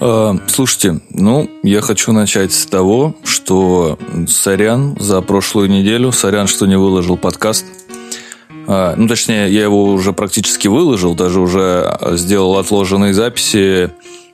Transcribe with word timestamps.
Э, 0.00 0.34
слушайте, 0.46 1.00
ну, 1.10 1.50
я 1.62 1.80
хочу 1.80 2.12
начать 2.12 2.52
с 2.52 2.66
того, 2.66 3.14
что 3.24 3.98
сорян 4.28 4.96
за 4.98 5.20
прошлую 5.22 5.68
неделю, 5.68 6.12
сорян, 6.12 6.46
что 6.46 6.66
не 6.66 6.76
выложил 6.76 7.16
подкаст. 7.16 7.64
Э, 8.66 8.94
ну, 8.96 9.08
точнее, 9.08 9.52
я 9.52 9.62
его 9.62 9.84
уже 9.84 10.12
практически 10.12 10.68
выложил, 10.68 11.14
даже 11.14 11.40
уже 11.40 11.98
сделал 12.12 12.58
отложенные 12.58 13.14
записи 13.14 13.90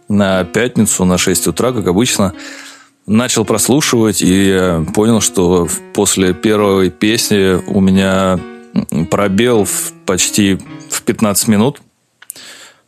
на 0.09 0.45
пятницу 0.45 1.05
на 1.05 1.18
6 1.18 1.48
утра, 1.48 1.73
как 1.73 1.86
обычно. 1.86 2.34
Начал 3.07 3.45
прослушивать 3.45 4.23
и 4.23 4.82
понял, 4.95 5.21
что 5.21 5.68
после 5.93 6.32
первой 6.32 6.91
песни 6.91 7.62
у 7.71 7.80
меня 7.80 8.41
пробел 9.11 9.64
в 9.64 9.93
почти 10.07 10.59
в 10.91 11.02
15 11.02 11.48
минут– 11.48 11.80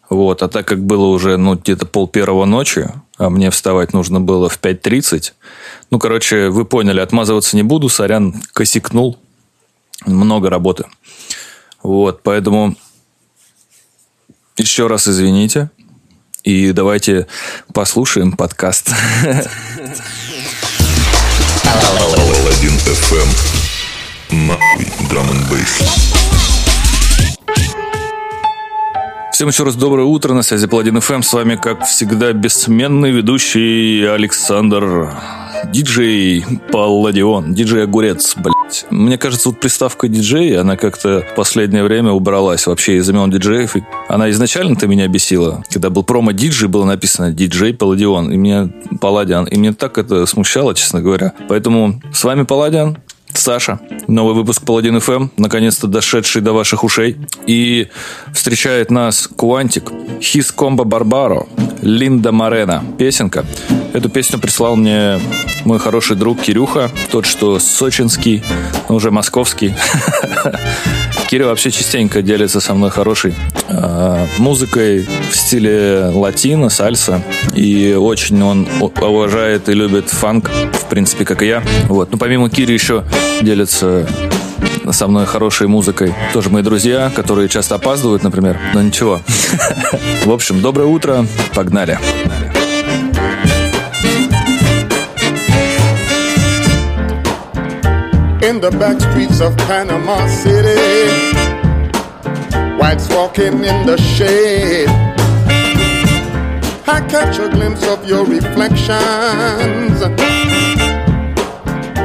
вот, 0.08 0.42
а 0.42 0.48
так 0.48 0.66
как 0.66 0.84
было 0.84 1.06
уже, 1.06 1.36
ну, 1.36 1.54
где-то 1.56 1.86
пол 1.86 2.06
первого 2.08 2.44
ночи, 2.44 2.88
а 3.18 3.30
мне 3.30 3.50
вставать 3.50 3.92
нужно 3.92 4.20
было 4.20 4.48
в 4.48 4.60
5.30, 4.60 5.32
ну, 5.90 5.98
короче, 5.98 6.48
вы 6.48 6.64
поняли, 6.64 7.00
отмазываться 7.00 7.56
не 7.56 7.62
буду, 7.62 7.88
сорян, 7.88 8.34
косикнул, 8.52 9.18
много 10.04 10.50
работы. 10.50 10.84
Вот, 11.82 12.22
поэтому 12.22 12.76
еще 14.56 14.86
раз 14.86 15.08
извините, 15.08 15.70
и 16.42 16.72
давайте 16.72 17.26
послушаем 17.72 18.32
подкаст. 18.32 18.90
Паладин 22.16 22.76
FM. 22.86 23.28
Нахуй 24.30 24.86
драм 25.08 25.28
н 25.30 25.46
Всем 29.36 29.48
еще 29.48 29.64
раз 29.64 29.74
доброе 29.74 30.04
утро, 30.04 30.32
на 30.32 30.42
связи 30.42 30.66
Паладин 30.66 30.98
ФМ. 30.98 31.20
С 31.20 31.34
вами, 31.34 31.56
как 31.56 31.84
всегда, 31.84 32.32
бессменный 32.32 33.10
ведущий 33.10 34.02
Александр 34.02 35.10
диджей 35.70 36.42
Палладион, 36.72 37.52
диджей 37.52 37.84
Огурец, 37.84 38.34
блять. 38.34 38.86
Мне 38.88 39.18
кажется, 39.18 39.50
вот 39.50 39.60
приставка 39.60 40.08
диджей, 40.08 40.58
она 40.58 40.78
как-то 40.78 41.20
в 41.20 41.34
последнее 41.34 41.82
время 41.82 42.12
убралась 42.12 42.66
вообще 42.66 42.96
из 42.96 43.10
имен 43.10 43.30
диджеев. 43.30 43.76
Она 44.08 44.30
изначально-то 44.30 44.86
меня 44.86 45.06
бесила. 45.06 45.62
Когда 45.70 45.90
был 45.90 46.02
промо-диджей, 46.02 46.68
было 46.68 46.86
написано 46.86 47.30
диджей 47.30 47.74
Палладион. 47.74 48.32
И 48.32 48.38
мне 48.38 48.72
Палладиан. 49.02 49.44
И 49.44 49.58
мне 49.58 49.74
так 49.74 49.98
это 49.98 50.24
смущало, 50.24 50.74
честно 50.74 51.02
говоря. 51.02 51.34
Поэтому 51.46 52.00
с 52.10 52.24
вами 52.24 52.44
Палладиан. 52.44 52.96
Саша. 53.36 53.80
Новый 54.08 54.34
выпуск 54.34 54.62
Паладин 54.62 55.00
ФМ, 55.00 55.28
наконец-то 55.36 55.86
дошедший 55.86 56.42
до 56.42 56.52
ваших 56.52 56.84
ушей. 56.84 57.16
И 57.46 57.88
встречает 58.32 58.90
нас 58.90 59.28
Куантик, 59.36 59.92
Хис 60.20 60.52
Комбо 60.52 60.84
Барбаро, 60.84 61.46
Линда 61.82 62.32
Марена. 62.32 62.84
Песенка. 62.98 63.44
Эту 63.92 64.08
песню 64.08 64.38
прислал 64.38 64.76
мне 64.76 65.20
мой 65.64 65.78
хороший 65.78 66.16
друг 66.16 66.40
Кирюха, 66.40 66.90
тот, 67.10 67.26
что 67.26 67.58
сочинский, 67.58 68.42
уже 68.88 69.10
московский. 69.10 69.74
Кирилл 71.30 71.48
вообще 71.48 71.70
частенько 71.70 72.22
делится 72.22 72.60
со 72.60 72.74
мной 72.74 72.90
хорошей 72.90 73.34
э, 73.68 74.26
музыкой 74.38 75.06
в 75.30 75.34
стиле 75.34 76.10
латино, 76.12 76.68
сальса. 76.68 77.22
И 77.54 77.94
очень 77.94 78.40
он 78.42 78.68
уважает 78.80 79.68
и 79.68 79.72
любит 79.72 80.08
фанк, 80.08 80.50
в 80.86 80.88
принципе, 80.88 81.24
как 81.24 81.42
и 81.42 81.46
я. 81.46 81.62
Вот. 81.88 82.12
Ну, 82.12 82.18
помимо 82.18 82.48
Кири 82.48 82.72
еще 82.72 83.04
делится 83.42 84.06
со 84.90 85.08
мной 85.08 85.26
хорошей 85.26 85.66
музыкой. 85.66 86.14
Тоже 86.32 86.48
мои 86.48 86.62
друзья, 86.62 87.10
которые 87.14 87.48
часто 87.48 87.74
опаздывают, 87.74 88.22
например. 88.22 88.56
Но 88.72 88.82
ничего. 88.82 89.20
В 90.24 90.30
общем, 90.30 90.60
доброе 90.60 90.86
утро. 90.86 91.26
Погнали. 91.54 91.98
In 98.42 98.60
the 98.60 98.70
back 98.78 99.00
streets 99.00 99.40
of 99.40 99.56
Panama 99.66 100.24
City, 100.28 100.78
whites 102.78 103.08
walking 103.10 103.64
in 103.64 103.86
the 103.86 103.96
shade. 103.98 104.88
I 106.88 107.00
catch 107.08 107.40
a 107.40 107.48
glimpse 107.48 107.82
of 107.88 108.08
your 108.08 108.24
reflections 108.24 110.00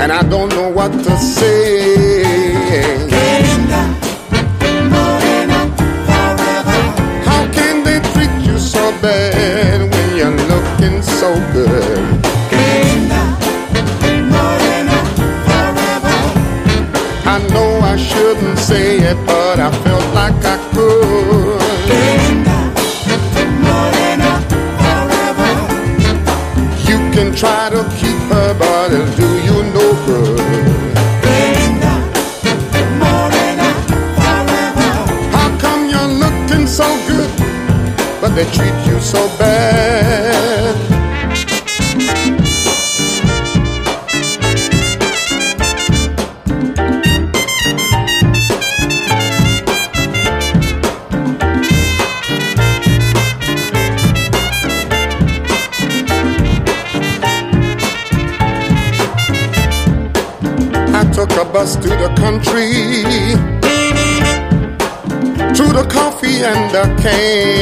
and 0.02 0.12
I 0.12 0.24
don't 0.24 0.50
know 0.50 0.68
what 0.70 0.92
to 0.92 1.18
say. 1.18 2.24
How 7.30 7.44
can 7.54 7.84
they 7.84 8.00
treat 8.12 8.34
you 8.48 8.58
so 8.58 8.82
bad 9.00 9.80
when 9.94 10.18
you're 10.18 10.38
looking 10.54 11.04
so 11.04 11.30
good? 11.54 12.00
I 17.34 17.38
know 17.54 17.80
I 17.82 17.96
shouldn't 17.96 18.58
say 18.58 18.98
it, 18.98 19.18
but 19.28 19.60
I 19.60 19.72
felt 19.84 20.16
like 20.16 20.41
they 38.44 38.52
treat 38.54 38.88
you 38.88 39.00
so 39.00 39.28
bad? 39.38 40.76
I 60.94 61.12
took 61.14 61.32
a 61.32 61.46
bus 61.46 61.76
to 61.76 61.90
the 61.90 62.12
country, 62.18 62.72
to 65.54 65.74
the 65.74 65.88
coffee 65.90 66.44
and 66.44 66.72
the 66.74 67.02
cane. 67.02 67.61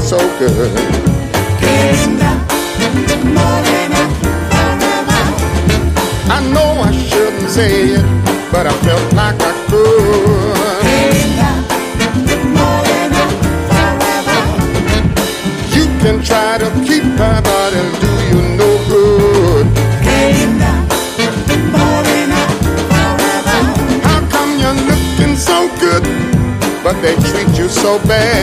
So 0.00 0.18
good? 0.38 0.72
I 6.28 6.40
know 6.52 6.80
I 6.80 6.90
shouldn't 6.92 7.50
say 7.50 7.94
it, 7.96 8.04
but 8.50 8.66
I 8.66 8.72
felt 8.84 9.12
like 9.14 9.36
I 9.40 9.52
could. 9.68 10.40
You 15.76 15.84
can 16.00 16.22
try 16.24 16.58
to 16.58 16.70
keep 16.86 17.04
her, 17.20 17.42
but 17.42 17.72
it'll 17.74 18.00
do 18.00 18.12
you 18.30 18.40
no 18.56 18.70
good. 18.88 19.66
How 24.02 24.20
come 24.30 24.50
you're 24.58 24.80
looking 24.90 25.36
so 25.36 25.68
good, 25.78 26.02
but 26.82 26.94
they 27.02 27.14
treat 27.28 27.50
you 27.58 27.68
so 27.68 27.98
bad? 28.08 28.39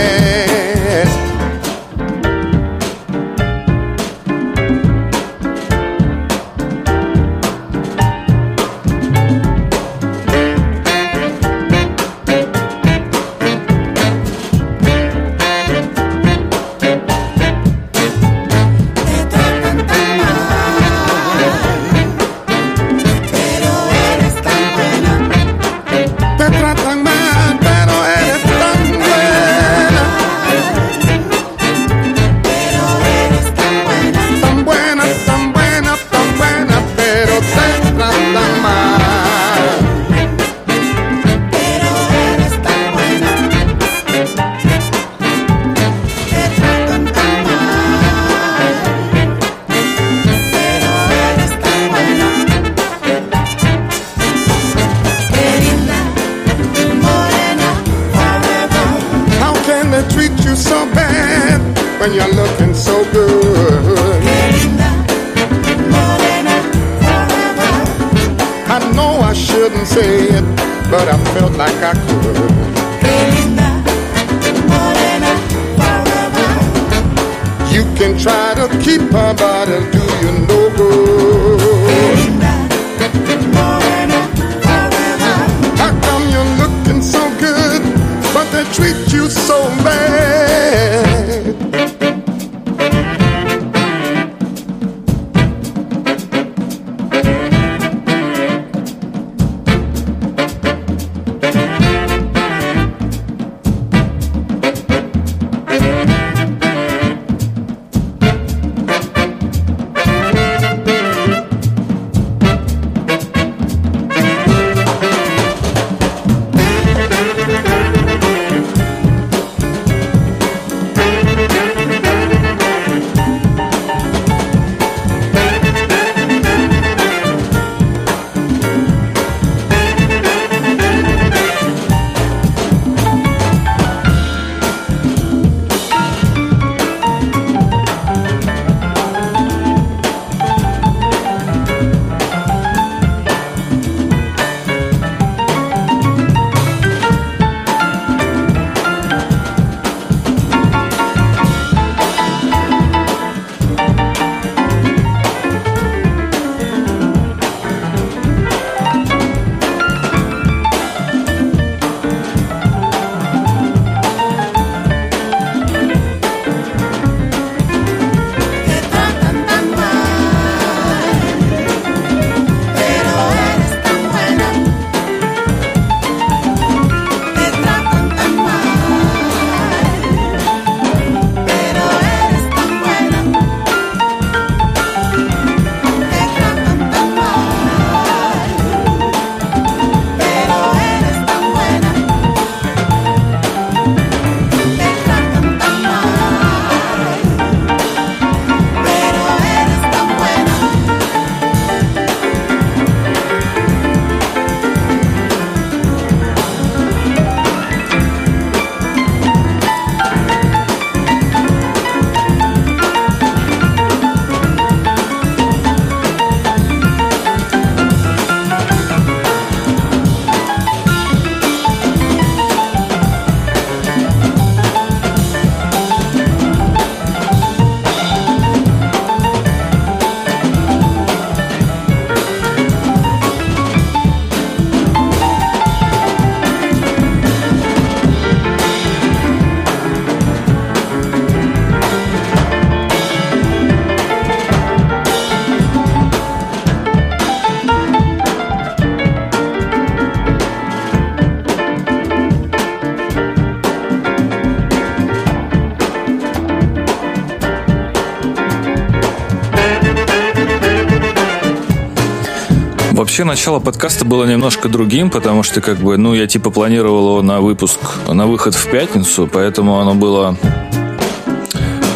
Вообще, 263.17 263.29
начало 263.29 263.59
подкаста 263.59 264.05
было 264.05 264.25
немножко 264.25 264.69
другим, 264.69 265.09
потому 265.09 265.41
что, 265.41 265.59
как 265.59 265.79
бы, 265.79 265.97
ну, 265.97 266.13
я 266.13 266.27
типа 266.27 266.51
планировал 266.51 267.07
его 267.07 267.21
на 267.23 267.41
выпуск, 267.41 267.79
на 268.07 268.27
выход 268.27 268.53
в 268.53 268.69
пятницу, 268.69 269.27
поэтому 269.27 269.79
оно 269.79 269.95
было 269.95 270.37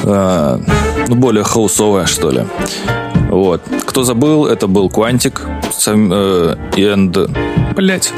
э, 0.01 0.59
ну, 1.07 1.15
более 1.15 1.43
хаусовое, 1.43 2.07
что 2.07 2.31
ли. 2.31 2.47
Вот. 3.29 3.61
Кто 3.85 4.03
забыл, 4.03 4.47
это 4.47 4.65
был 4.65 4.87
Quantic 4.87 5.41
э, 5.85 6.55
and... 6.75 7.75
Блять. 7.75 8.11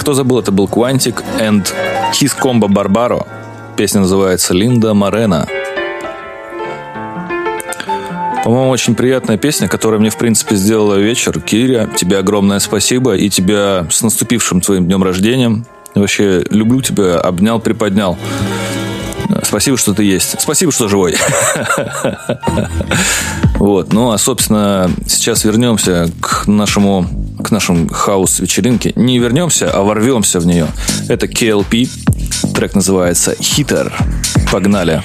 Кто 0.00 0.14
забыл, 0.14 0.40
это 0.40 0.50
был 0.50 0.66
Quantic 0.66 1.22
and 1.38 1.72
His 2.20 2.32
Combo 2.36 2.66
Barbaro. 2.66 3.28
Песня 3.76 4.00
называется 4.00 4.54
«Линда 4.54 4.92
Морена». 4.92 5.46
По-моему, 8.44 8.70
очень 8.70 8.94
приятная 8.94 9.36
песня, 9.36 9.68
которая 9.68 10.00
мне, 10.00 10.10
в 10.10 10.16
принципе, 10.16 10.56
сделала 10.56 10.96
вечер. 10.96 11.40
Киря, 11.40 11.88
тебе 11.96 12.18
огромное 12.18 12.58
спасибо. 12.58 13.16
И 13.16 13.30
тебя 13.30 13.86
с 13.90 14.02
наступившим 14.02 14.60
твоим 14.60 14.86
днем 14.86 15.02
рождения. 15.04 15.64
Вообще, 15.94 16.44
люблю 16.50 16.80
тебя, 16.80 17.20
обнял, 17.20 17.60
приподнял. 17.60 18.18
Спасибо, 19.44 19.76
что 19.76 19.94
ты 19.94 20.04
есть. 20.04 20.40
Спасибо, 20.40 20.72
что 20.72 20.88
живой. 20.88 21.16
Вот. 23.56 23.92
Ну, 23.92 24.10
а, 24.10 24.18
собственно, 24.18 24.90
сейчас 25.06 25.44
вернемся 25.44 26.10
к 26.20 26.48
нашему 26.48 27.06
к 27.44 27.52
нашему 27.52 27.88
хаос-вечеринке. 27.88 28.92
Не 28.96 29.20
вернемся, 29.20 29.70
а 29.70 29.82
ворвемся 29.82 30.40
в 30.40 30.46
нее. 30.46 30.66
Это 31.08 31.26
KLP. 31.26 31.88
Трек 32.54 32.74
называется 32.74 33.36
«Хитер». 33.40 33.92
Погнали. 34.50 35.04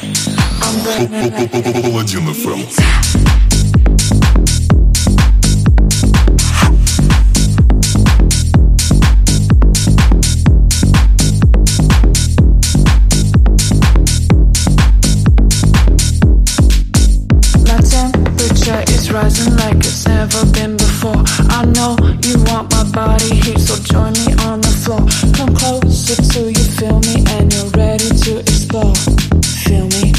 Паладин. 1.84 3.27
Rising 19.18 19.56
like 19.56 19.78
it's 19.78 20.06
never 20.08 20.46
been 20.54 20.78
before. 20.78 21.22
I 21.50 21.66
know 21.76 21.98
you 22.22 22.36
want 22.50 22.70
my 22.72 22.84
body 22.92 23.34
heat, 23.42 23.60
so 23.60 23.76
join 23.82 24.14
me 24.14 24.30
on 24.46 24.62
the 24.62 24.74
floor. 24.84 25.02
Come 25.38 25.54
closer 25.56 26.18
till 26.32 26.50
you 26.58 26.66
feel 26.78 27.00
me 27.08 27.16
and 27.34 27.46
you're 27.54 27.72
ready 27.74 28.10
to 28.26 28.32
explore. 28.46 28.94
Feel 29.66 29.88
me, 29.96 30.14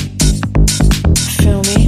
feel 1.38 1.62
me. 1.70 1.78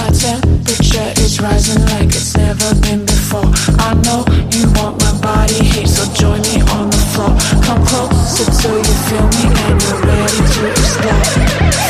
My 0.00 0.10
temperature 0.10 1.10
is 1.22 1.40
rising 1.40 1.82
like 1.92 2.10
it's 2.18 2.36
never 2.36 2.70
been 2.82 3.06
before. 3.06 3.50
I 3.78 3.94
know 4.04 4.20
you 4.50 4.66
want 4.78 4.98
my 5.04 5.14
body 5.22 5.62
heat, 5.62 5.86
so 5.86 6.02
join 6.12 6.40
me 6.42 6.58
on 6.74 6.90
the 6.90 7.02
floor. 7.12 7.32
Come 7.66 7.82
closer 7.86 8.46
till 8.60 8.78
you 8.88 8.96
feel 9.06 9.26
me 9.36 9.44
and 9.64 9.76
you're 9.82 10.02
ready 10.10 10.40
to 10.54 10.60
explore 10.74 11.89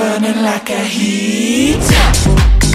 burning 0.00 0.42
like 0.42 0.70
a 0.70 0.82
heat. 0.82 2.69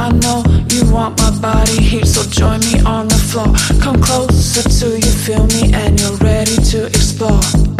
I 0.00 0.10
know 0.12 0.42
you 0.70 0.90
want 0.90 1.20
my 1.20 1.30
body 1.40 1.76
heat, 1.82 2.06
so 2.06 2.22
join 2.30 2.60
me 2.60 2.80
on 2.86 3.08
the 3.08 3.20
floor. 3.28 3.52
Come 3.82 4.00
closer 4.00 4.62
to 4.62 4.96
you, 4.96 5.12
feel 5.26 5.46
me, 5.48 5.74
and 5.74 6.00
you're 6.00 6.16
ready 6.16 6.56
to 6.56 6.86
explore. 6.86 7.79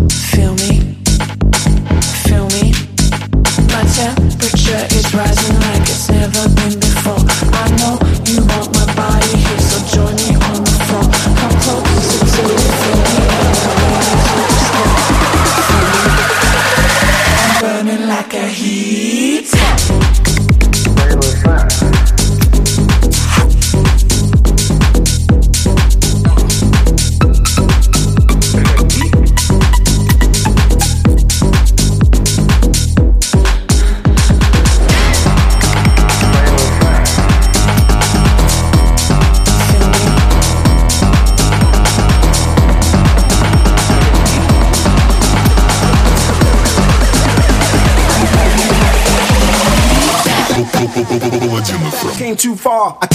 Too 52.41 52.57
far, 52.57 52.97
I 53.03 53.07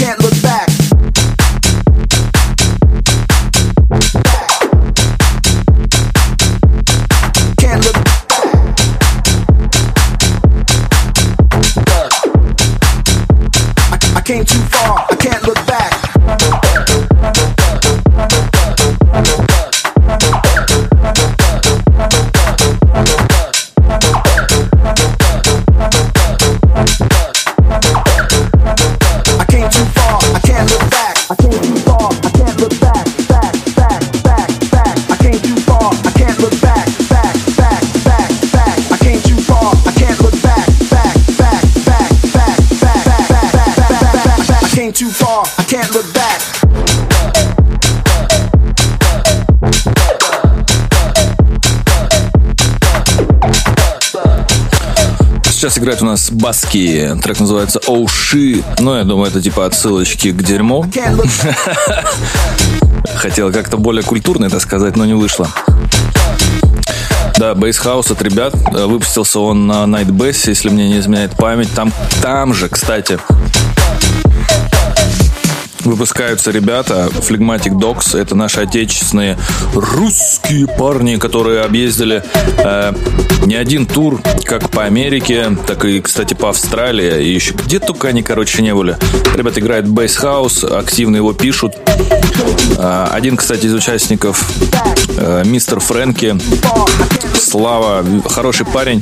Сейчас 55.65 55.79
играет 55.79 56.01
у 56.03 56.05
нас 56.05 56.29
Баски. 56.29 57.17
Трек 57.23 57.39
называется 57.39 57.79
«Oh 57.87 58.05
Shit». 58.05 58.63
Ну, 58.77 58.95
я 58.95 59.03
думаю, 59.03 59.31
это 59.31 59.41
типа 59.41 59.65
отсылочки 59.65 60.31
к 60.31 60.43
дерьму. 60.43 60.85
Хотел 63.15 63.51
как-то 63.51 63.77
более 63.77 64.03
культурно 64.03 64.45
это 64.45 64.59
сказать, 64.59 64.95
но 64.95 65.05
не 65.05 65.15
вышло. 65.15 65.49
Да, 67.37 67.55
Бейсхаус 67.55 68.11
от 68.11 68.21
ребят. 68.21 68.53
Выпустился 68.71 69.39
он 69.39 69.65
на 69.65 69.85
Night 69.85 70.09
Bass, 70.09 70.43
если 70.45 70.69
мне 70.69 70.87
не 70.87 70.99
изменяет 70.99 71.35
память. 71.35 71.73
Там, 71.73 71.91
там 72.21 72.53
же, 72.53 72.69
кстати, 72.69 73.17
выпускаются 75.85 76.51
ребята 76.51 77.09
Phlegmatic 77.11 77.73
Dogs. 77.73 78.17
Это 78.17 78.35
наши 78.35 78.61
отечественные 78.61 79.37
русские 79.73 80.67
парни, 80.67 81.17
которые 81.17 81.61
объездили 81.61 82.23
э, 82.57 82.93
не 83.45 83.55
один 83.55 83.85
тур, 83.85 84.21
как 84.43 84.69
по 84.71 84.83
Америке, 84.83 85.55
так 85.67 85.85
и, 85.85 86.01
кстати, 86.01 86.33
по 86.33 86.49
Австралии. 86.49 87.23
И 87.23 87.33
еще 87.33 87.53
где 87.53 87.79
только 87.79 88.07
они, 88.09 88.23
короче, 88.23 88.61
не 88.61 88.73
были. 88.73 88.97
Ребята 89.35 89.59
играют 89.59 89.85
Bass 89.87 90.21
House, 90.21 90.65
активно 90.77 91.17
его 91.17 91.33
пишут. 91.33 91.75
Э, 92.77 93.07
один, 93.11 93.37
кстати, 93.37 93.65
из 93.65 93.73
участников, 93.73 94.43
э, 95.17 95.43
мистер 95.45 95.79
Фрэнки. 95.79 96.37
Слава, 97.39 98.03
хороший 98.29 98.65
парень, 98.65 99.01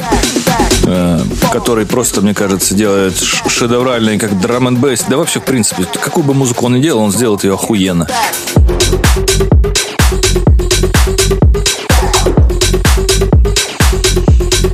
э, 0.85 1.19
который 1.51 1.85
просто, 1.85 2.21
мне 2.21 2.33
кажется, 2.33 2.75
делает 2.75 3.15
шедевральный, 3.47 4.17
как 4.17 4.39
драм 4.39 4.67
н 4.67 4.79
Да 4.79 5.17
вообще, 5.17 5.39
в 5.39 5.43
принципе, 5.43 5.85
какую 5.85 6.23
бы 6.23 6.33
музыку 6.33 6.65
он 6.65 6.72
ни 6.73 6.81
делал, 6.81 7.01
он 7.01 7.11
сделает 7.11 7.43
ее 7.43 7.53
охуенно. 7.53 8.07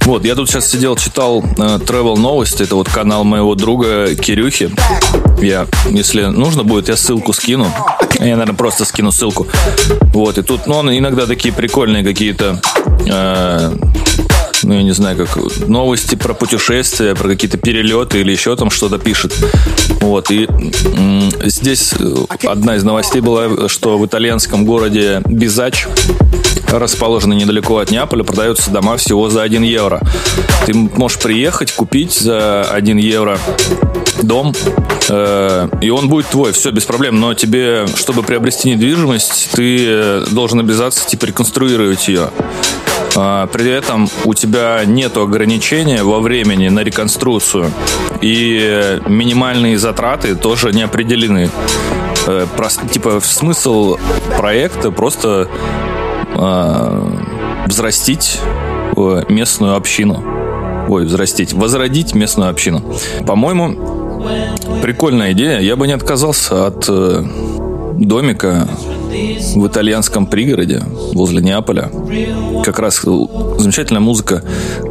Вот, 0.09 0.25
я 0.25 0.33
тут 0.33 0.49
сейчас 0.49 0.67
сидел, 0.67 0.95
читал 0.95 1.43
э, 1.43 1.77
travel 1.85 2.17
новости. 2.17 2.63
Это 2.63 2.75
вот 2.75 2.89
канал 2.89 3.23
моего 3.23 3.53
друга 3.53 4.15
Кирюхи. 4.15 4.71
Я, 5.39 5.67
если 5.91 6.23
нужно 6.23 6.63
будет, 6.63 6.89
я 6.89 6.97
ссылку 6.97 7.31
скину. 7.31 7.67
Я, 8.13 8.35
наверное, 8.35 8.55
просто 8.55 8.85
скину 8.85 9.11
ссылку. 9.11 9.45
Вот, 10.11 10.39
и 10.39 10.41
тут, 10.41 10.65
ну, 10.65 10.77
он 10.77 10.89
иногда 10.89 11.27
такие 11.27 11.53
прикольные 11.53 12.03
какие-то 12.03 12.59
э, 13.05 13.71
ну, 14.63 14.73
я 14.73 14.83
не 14.83 14.91
знаю, 14.91 15.17
как 15.17 15.37
новости 15.67 16.15
про 16.15 16.33
путешествия, 16.33 17.15
про 17.15 17.29
какие-то 17.29 17.57
перелеты 17.57 18.19
или 18.21 18.31
еще 18.31 18.55
там 18.55 18.69
что-то 18.69 18.97
пишет. 18.99 19.33
Вот, 20.01 20.31
и 20.31 20.45
м, 20.45 21.31
здесь 21.43 21.93
одна 22.43 22.75
из 22.75 22.83
новостей 22.83 23.21
была, 23.21 23.67
что 23.67 23.97
в 23.97 24.05
итальянском 24.05 24.65
городе 24.65 25.21
Бизач, 25.25 25.87
расположенный 26.67 27.35
недалеко 27.35 27.77
от 27.77 27.91
Неаполя, 27.91 28.23
продаются 28.23 28.71
дома 28.71 28.97
всего 28.97 29.29
за 29.29 29.41
1 29.43 29.63
евро. 29.63 30.01
Ты 30.65 30.73
можешь 30.73 31.19
приехать, 31.19 31.71
купить 31.71 32.13
за 32.13 32.63
1 32.63 32.97
евро 32.97 33.39
дом, 34.23 34.53
э, 35.09 35.69
и 35.81 35.89
он 35.89 36.09
будет 36.09 36.27
твой, 36.27 36.51
все 36.51 36.71
без 36.71 36.85
проблем. 36.85 37.19
Но 37.19 37.33
тебе, 37.33 37.85
чтобы 37.95 38.23
приобрести 38.23 38.69
недвижимость, 38.69 39.49
ты 39.53 39.85
э, 39.87 40.25
должен 40.31 40.59
обязаться 40.59 41.07
типа 41.07 41.25
реконструировать 41.25 42.07
ее. 42.07 42.29
А, 43.21 43.47
При 43.47 43.69
этом 43.69 44.07
у 44.23 44.33
тебя 44.33 44.81
нет 44.85 45.17
ограничения 45.17 46.03
во 46.03 46.21
времени 46.21 46.69
на 46.69 46.79
реконструкцию, 46.79 47.69
и 48.21 49.01
минимальные 49.07 49.77
затраты 49.77 50.35
тоже 50.35 50.71
не 50.71 50.83
определены. 50.83 51.49
Э, 52.27 52.45
прос- 52.57 52.89
Типа 52.89 53.19
смысл 53.21 53.97
проекта 54.37 54.91
просто 54.91 55.49
а, 56.35 57.03
взрастить 57.67 58.39
э, 58.95 59.23
местную 59.27 59.75
общину. 59.75 60.23
Ой, 60.87 61.05
взрастить, 61.05 61.51
возродить 61.53 62.15
местную 62.15 62.49
общину. 62.49 62.81
По-моему, 63.27 64.23
прикольная 64.81 65.33
идея. 65.33 65.59
Я 65.59 65.75
бы 65.75 65.87
не 65.87 65.93
отказался 65.93 66.67
от 66.67 66.85
э, 66.87 67.23
домика 67.97 68.67
в 69.55 69.67
итальянском 69.67 70.27
пригороде 70.27 70.83
возле 71.13 71.41
Неаполя. 71.41 71.89
Как 72.63 72.79
раз 72.79 73.01
замечательная 73.01 74.01
музыка 74.01 74.43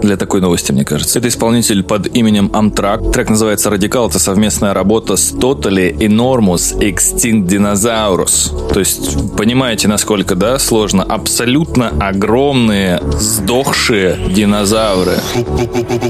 для 0.03 0.17
такой 0.17 0.41
новости, 0.41 0.73
мне 0.73 0.85
кажется. 0.85 1.19
Это 1.19 1.29
исполнитель 1.29 1.83
под 1.83 2.07
именем 2.15 2.51
Амтрак. 2.53 3.13
Трек 3.13 3.31
называется 3.31 3.71
«Радикал». 3.71 4.09
Это 4.09 4.19
совместная 4.19 4.75
работа 4.75 5.17
с 5.17 5.33
Totally 5.33 5.97
Enormous 5.97 6.79
Extinct 6.79 7.47
Dinosaurus. 7.47 8.73
То 8.73 8.81
есть, 8.81 9.37
понимаете, 9.37 9.89
насколько, 9.89 10.35
да, 10.35 10.59
сложно? 10.59 11.03
Абсолютно 11.03 11.93
огромные, 12.01 13.01
сдохшие 13.19 14.19
динозавры. 14.31 15.19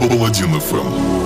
Паладин 0.09 0.55
FM. 0.55 1.18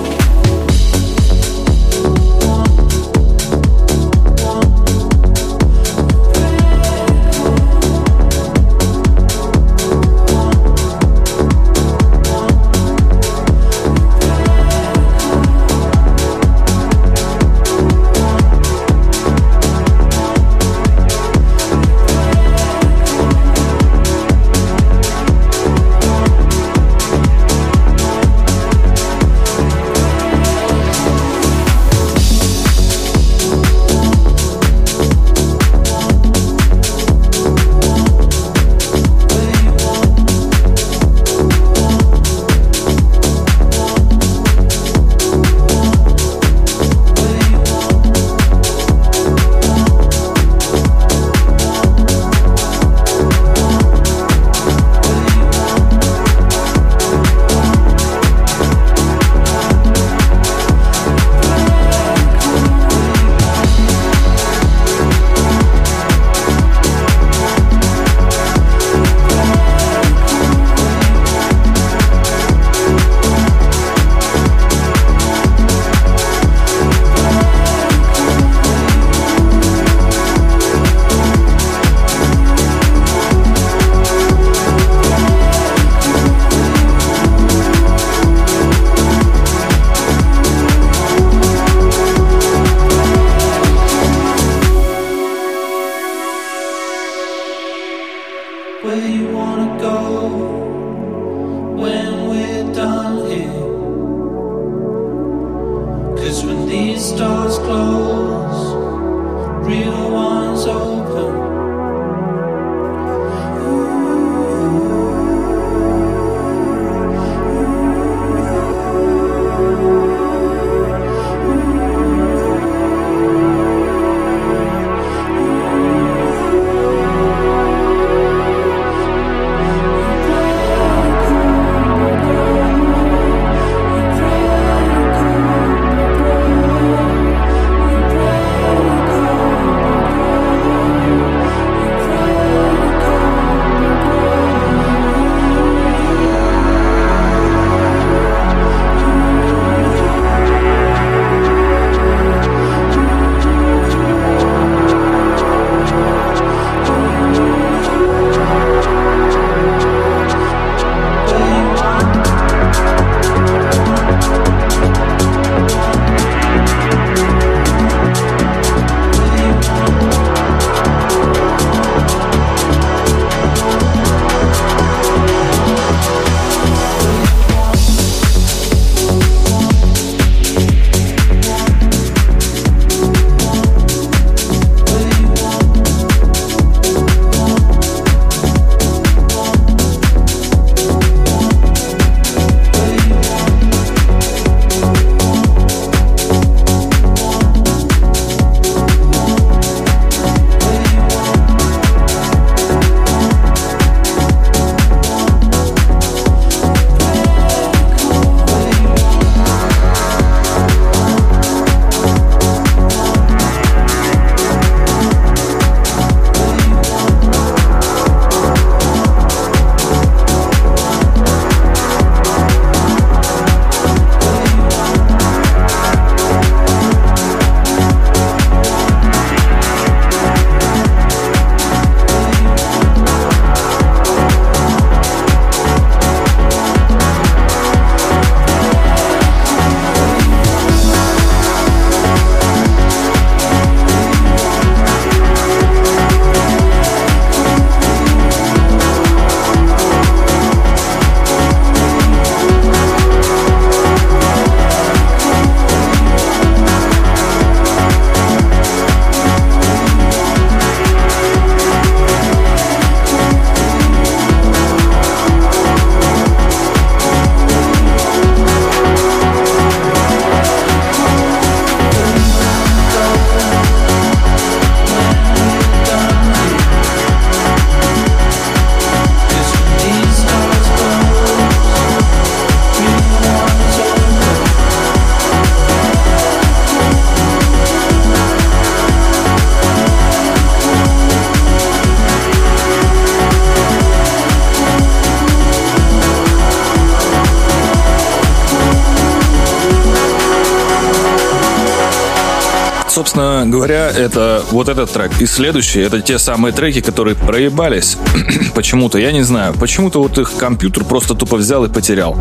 Говоря, 303.63 303.89
это 303.91 304.43
вот 304.51 304.67
этот 304.67 304.91
трек 304.91 305.11
и 305.21 305.25
следующий, 305.25 305.79
это 305.79 306.01
те 306.01 306.19
самые 306.19 306.51
треки, 306.51 306.81
которые 306.81 307.15
проебались 307.15 307.97
почему-то, 308.55 308.97
я 308.97 309.13
не 309.13 309.21
знаю, 309.21 309.53
почему-то 309.53 310.01
вот 310.01 310.17
их 310.17 310.33
компьютер 310.35 310.83
просто 310.83 311.15
тупо 311.15 311.37
взял 311.37 311.63
и 311.63 311.69
потерял. 311.69 312.17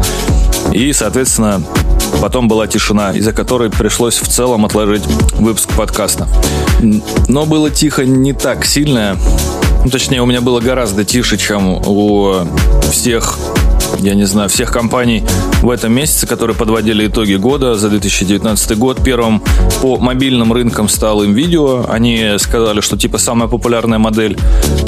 И, 0.73 0.93
соответственно, 0.93 1.61
потом 2.21 2.47
была 2.47 2.69
тишина, 2.69 3.11
из-за 3.11 3.33
которой 3.33 3.71
пришлось 3.71 4.21
в 4.21 4.29
целом 4.29 4.65
отложить 4.65 5.03
выпуск 5.33 5.69
подкаста. 5.77 6.29
Но 7.27 7.45
было 7.45 7.71
тихо 7.71 8.05
не 8.05 8.35
так 8.35 8.65
сильно, 8.65 9.19
ну, 9.85 9.91
точнее, 9.91 10.23
у 10.23 10.27
меня 10.27 10.43
было 10.43 10.61
гораздо 10.61 11.05
тише, 11.05 11.37
чем 11.39 11.83
у 11.85 12.47
всех 12.89 13.37
я 14.01 14.15
не 14.15 14.25
знаю, 14.25 14.49
всех 14.49 14.71
компаний 14.71 15.23
в 15.63 15.71
этом 15.71 15.93
месяце, 15.93 16.27
которые 16.27 16.57
подводили 16.57 17.07
итоги 17.07 17.35
года 17.35 17.75
за 17.75 17.89
2019 17.89 18.79
год. 18.79 19.03
Первым 19.05 19.43
по 19.81 19.99
мобильным 19.99 20.53
рынкам 20.53 20.89
стал 20.89 21.23
им 21.23 21.35
видео. 21.35 21.85
Они 21.89 22.35
сказали, 22.39 22.81
что 22.81 22.97
типа 22.97 23.19
самая 23.19 23.49
популярная 23.49 23.99
модель 23.99 24.37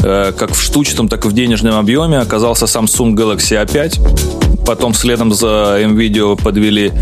э, 0.03 0.33
как 0.37 0.55
в 0.55 0.61
штучном, 0.61 1.09
так 1.09 1.25
и 1.25 1.29
в 1.29 1.33
денежном 1.33 1.77
объеме 1.77 2.19
оказался 2.19 2.65
Samsung 2.65 3.15
Galaxy 3.15 3.65
A5. 3.65 4.65
Потом 4.67 4.95
следом 4.95 5.33
за 5.33 5.79
MVideo 5.83 6.43
подвели 6.43 6.93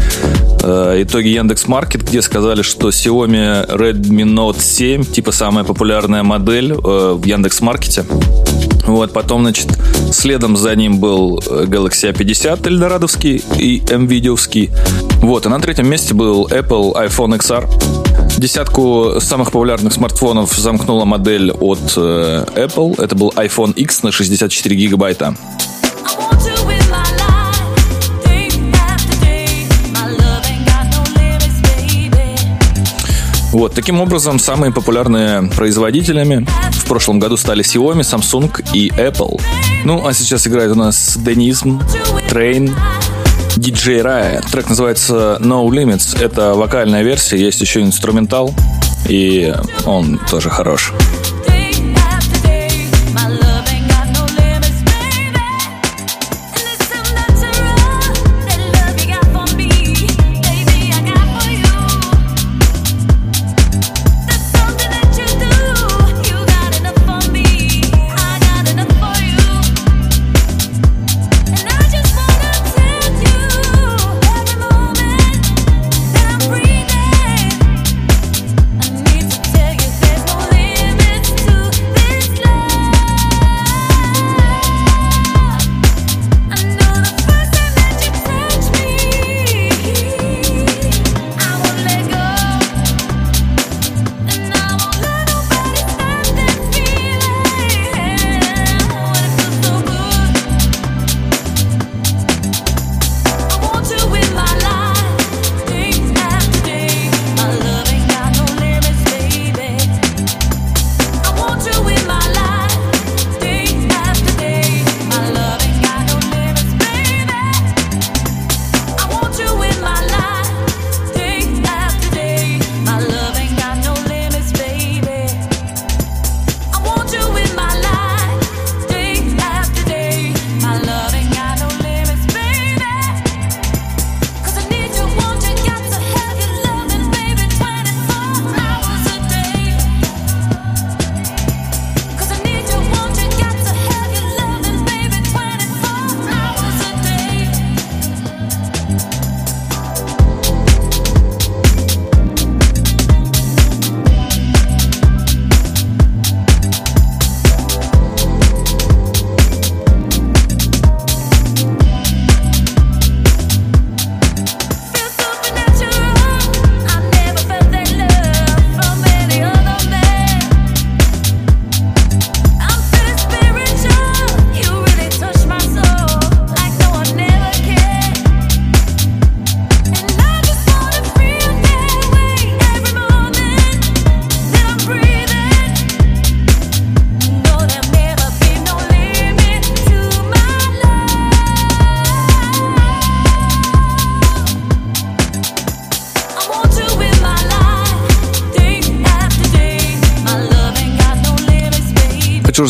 э, 0.62 1.03
итоги 1.03 1.29
Яндекс 1.29 1.69
Маркет, 1.69 2.03
где 2.03 2.21
сказали, 2.21 2.62
что 2.62 2.88
Xiaomi 2.88 3.69
Redmi 3.69 4.25
Note 4.25 4.61
7, 4.61 5.05
типа 5.05 5.33
самая 5.33 5.65
популярная 5.65 6.23
модель 6.23 6.73
э, 6.73 6.77
в 7.17 7.25
Яндекс 7.25 7.61
Маркете. 7.61 8.05
Вот, 8.87 9.12
потом, 9.12 9.42
значит, 9.42 9.68
следом 10.12 10.57
за 10.57 10.75
ним 10.75 10.99
был 10.99 11.42
э, 11.47 11.64
Galaxy 11.64 12.12
A50 12.12 12.66
Эльдорадовский 12.66 13.42
и 13.59 13.81
MVideoвский. 13.81 14.71
Вот, 15.23 15.47
и 15.47 15.49
на 15.49 15.61
третьем 15.61 15.88
месте 15.88 16.14
был 16.14 16.47
Apple 16.47 16.95
iPhone 16.95 17.38
XR. 17.38 17.68
Десятку 18.38 19.21
самых 19.21 19.53
популярных 19.53 19.92
смартфонов 19.92 20.53
замкнула 20.55 21.05
модель 21.05 21.53
от 21.53 21.95
э, 21.97 22.45
Apple. 22.57 23.03
Это 23.03 23.14
был 23.14 23.33
iPhone 23.37 23.73
X 23.75 24.03
на 24.03 24.11
64 24.11 24.77
гигабайта. 24.77 25.37
Вот, 33.53 33.75
таким 33.75 34.01
образом, 34.01 34.38
самые 34.38 34.73
популярные 34.73 35.43
производителями 35.43 36.47
в 36.73 36.87
прошлом 36.87 37.19
году 37.19 37.37
стали 37.37 37.62
Xiaomi, 37.62 38.01
Samsung 38.01 38.65
и 38.73 38.88
Apple. 38.88 39.41
Ну, 39.85 40.07
а 40.07 40.15
сейчас 40.15 40.47
играет 40.47 40.73
у 40.73 40.75
нас 40.75 41.19
Денизм, 41.19 41.83
Train, 42.31 42.73
DJ 43.57 44.03
Raya. 44.03 44.51
Трек 44.51 44.71
называется 44.71 45.38
No 45.41 45.67
Limits. 45.69 46.19
Это 46.19 46.55
вокальная 46.55 47.03
версия, 47.03 47.37
есть 47.37 47.61
еще 47.61 47.83
инструментал, 47.83 48.55
и 49.07 49.55
он 49.85 50.19
тоже 50.31 50.49
хорош. 50.49 50.95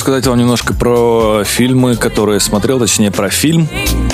Рассказать 0.03 0.27
вам 0.27 0.37
немножко 0.37 0.75
про 0.75 1.45
фильмы, 1.45 1.95
которые 1.95 2.41
смотрел, 2.41 2.81
точнее 2.81 3.13
про 3.13 3.31
фильм. 3.31 3.69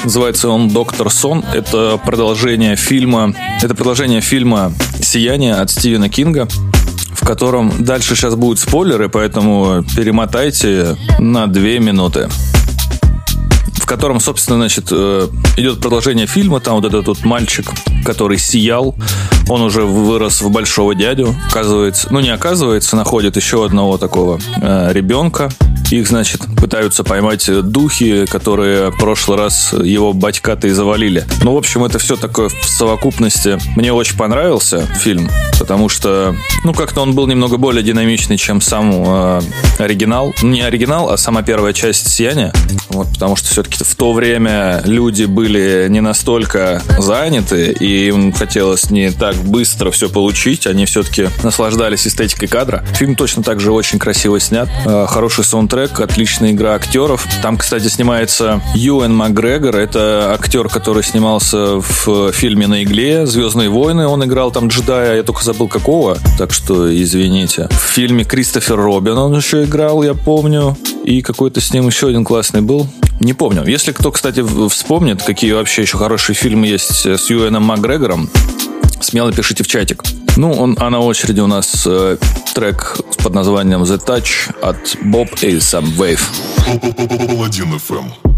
Называется 0.05 0.51
он 0.51 0.69
«Доктор 0.69 1.09
Сон». 1.09 1.43
Это 1.55 1.99
продолжение 2.05 2.77
фильма, 2.77 3.33
это 3.63 3.75
продолжение 3.75 4.21
фильма 4.21 4.75
«Сияние» 5.01 5.55
от 5.55 5.71
Стивена 5.71 6.11
Кинга, 6.11 6.47
в 7.13 7.27
котором 7.27 7.73
дальше 7.83 8.17
сейчас 8.17 8.35
будут 8.35 8.59
спойлеры, 8.59 9.09
поэтому 9.09 9.83
перемотайте 9.97 10.99
на 11.19 11.47
две 11.47 11.79
минуты. 11.79 12.29
В 13.77 13.87
котором, 13.87 14.21
собственно, 14.21 14.59
значит, 14.59 14.89
э, 14.91 15.29
идет 15.57 15.81
продолжение 15.81 16.27
фильма. 16.27 16.61
Там 16.61 16.75
вот 16.75 16.85
этот 16.85 17.07
вот 17.07 17.25
мальчик, 17.25 17.71
который 18.05 18.37
сиял, 18.37 18.95
он 19.49 19.63
уже 19.63 19.85
вырос 19.85 20.43
в 20.43 20.51
большого 20.51 20.95
дядю. 20.95 21.35
Оказывается, 21.49 22.09
ну 22.11 22.21
не 22.21 22.29
оказывается, 22.29 22.95
находит 22.95 23.37
еще 23.37 23.65
одного 23.65 23.97
такого 23.97 24.39
э, 24.61 24.93
ребенка. 24.93 25.49
Их, 25.91 26.07
значит, 26.07 26.43
пытаются 26.61 27.03
поймать 27.03 27.49
духи, 27.71 28.27
которые 28.27 28.91
в 28.91 28.99
прошлый 28.99 29.39
раз 29.39 29.73
его 29.73 30.13
батька-то 30.13 30.67
и 30.67 30.71
завалили. 30.71 31.25
Ну, 31.43 31.55
в 31.55 31.57
общем, 31.57 31.85
это 31.85 31.99
все 31.99 32.17
такое 32.17 32.51
в 32.51 32.69
совокупности. 32.69 33.59
Мне 33.75 33.93
очень 33.93 34.17
понравился 34.17 34.87
фильм, 34.87 35.31
потому 35.59 35.89
что, 35.89 36.37
ну, 36.65 36.75
как-то 36.75 37.01
он 37.01 37.15
был 37.15 37.27
немного 37.27 37.57
более 37.57 37.83
динамичный, 37.83 38.37
чем 38.37 38.61
сам 38.61 38.93
э, 38.93 39.41
оригинал. 39.79 40.35
Не 40.43 40.61
оригинал, 40.61 41.11
а 41.11 41.17
сама 41.17 41.43
первая 41.43 41.73
часть 41.73 42.09
«Сияния». 42.11 42.53
Вот, 42.91 43.09
потому 43.09 43.37
что 43.37 43.49
все-таки 43.49 43.83
в 43.83 43.95
то 43.95 44.13
время 44.13 44.83
люди 44.85 45.25
были 45.25 45.87
не 45.89 46.01
настолько 46.01 46.83
заняты, 46.99 47.73
и 47.73 48.09
им 48.09 48.33
хотелось 48.33 48.91
не 48.91 49.11
так 49.11 49.37
быстро 49.37 49.91
все 49.91 50.09
получить. 50.11 50.67
Они 50.67 50.85
все-таки 50.85 51.29
наслаждались 51.43 52.07
эстетикой 52.07 52.49
кадра. 52.49 52.85
Фильм 52.95 53.15
точно 53.15 53.43
так 53.43 53.61
же 53.61 53.73
очень 53.73 53.99
красиво 53.99 54.39
снят. 54.39 54.69
Э, 54.85 55.07
Хороший 55.09 55.45
саундтрек, 55.45 55.78
отличная 55.85 56.53
игра 56.53 56.75
актеров. 56.75 57.27
Там, 57.43 57.57
кстати, 57.57 57.89
снимается 57.89 58.61
Юэн 58.75 59.15
Макгрегор. 59.15 59.77
Это 59.77 60.35
актер, 60.35 60.69
который 60.69 61.03
снимался 61.03 61.77
в 61.81 62.33
фильме 62.33 62.67
«На 62.67 62.83
игле», 62.83 63.27
«Звездные 63.27 63.69
войны». 63.69 64.07
Он 64.07 64.25
играл 64.25 64.51
там 64.51 64.69
джедая, 64.69 65.17
я 65.17 65.23
только 65.23 65.45
забыл 65.45 65.69
какого, 65.69 66.19
так 66.37 66.53
что 66.53 66.95
извините. 66.95 67.69
В 67.71 67.91
фильме 67.91 68.25
Кристофер 68.25 68.77
Робин 68.77 69.19
он 69.19 69.37
еще 69.37 69.65
играл, 69.65 70.03
я 70.03 70.15
помню. 70.15 70.77
И 71.05 71.23
какой-то 71.23 71.61
с 71.61 71.73
ним 71.73 71.87
еще 71.87 72.09
один 72.09 72.25
классный 72.25 72.61
был. 72.61 72.87
Не 73.21 73.33
помню. 73.33 73.65
Если 73.67 73.93
кто, 73.93 74.13
кстати, 74.13 74.45
вспомнит, 74.69 75.23
какие 75.23 75.53
вообще 75.53 75.83
еще 75.83 75.97
хорошие 75.97 76.37
фильмы 76.37 76.67
есть 76.67 77.07
с 77.07 77.31
Юэном 77.31 77.65
Макгрегором, 77.65 78.31
смело 79.01 79.33
пишите 79.33 79.65
в 79.65 79.67
чатик. 79.67 80.03
Ну, 80.39 80.53
он, 80.53 80.77
а 80.79 80.89
на 80.89 81.01
очереди 81.01 81.41
у 81.41 81.49
нас 81.49 81.85
э, 81.85 82.17
трек 82.55 82.97
под 83.25 83.35
названием 83.35 83.83
The 83.83 83.99
Touch 83.99 84.57
от 84.61 84.95
Bob 85.03 85.29
и 85.45 85.57
Sam 85.57 85.85
Wave. 85.97 86.21
Паладин 87.27 87.75
FM. 87.75 88.29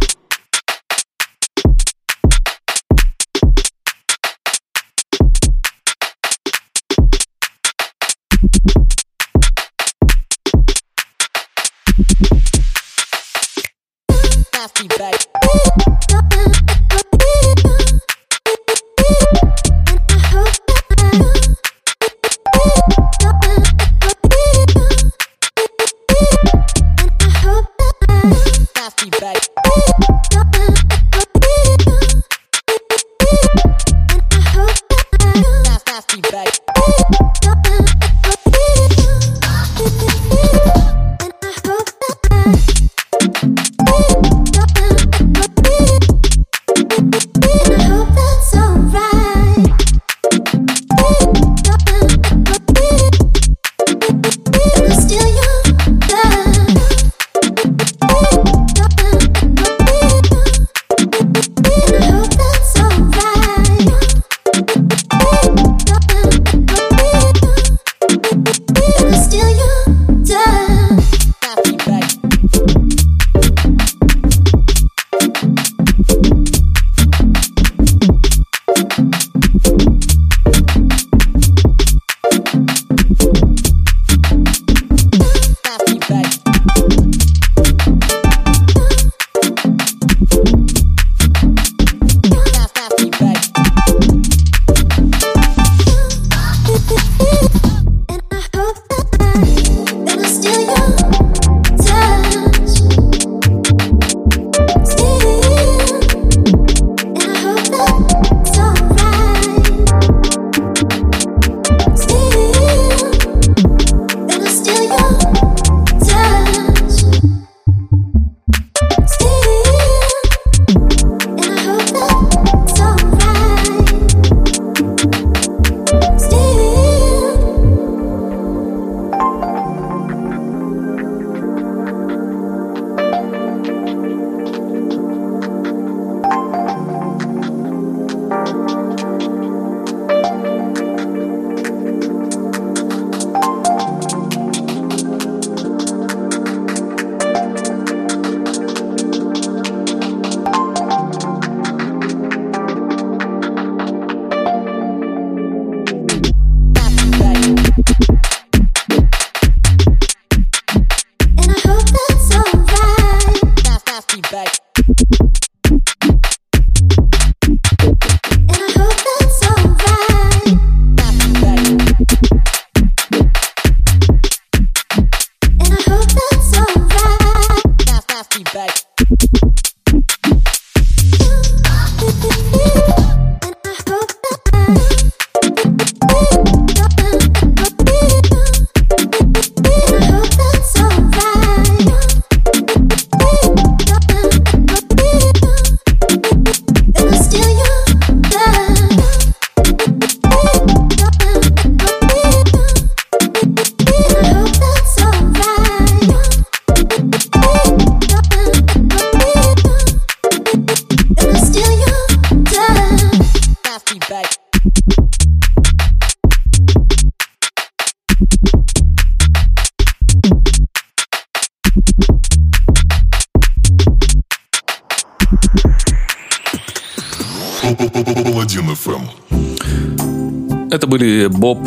Bop, 231.31 231.59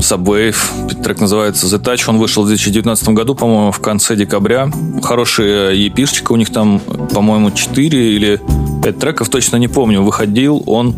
Subwave, 0.00 1.02
Трек 1.02 1.20
называется 1.20 1.66
The 1.66 1.82
Touch. 1.82 2.04
Он 2.08 2.18
вышел 2.18 2.42
в 2.42 2.46
2019 2.46 3.08
году, 3.10 3.34
по-моему, 3.34 3.72
в 3.72 3.80
конце 3.80 4.16
декабря. 4.16 4.70
Хорошая 5.02 5.72
EP 5.72 5.84
шечка. 5.84 6.32
У 6.32 6.36
них 6.36 6.50
там, 6.50 6.80
по-моему, 7.12 7.50
4 7.50 8.16
или 8.16 8.40
5 8.82 8.98
треков, 8.98 9.28
точно 9.28 9.56
не 9.56 9.68
помню. 9.68 10.02
Выходил 10.02 10.62
он, 10.66 10.96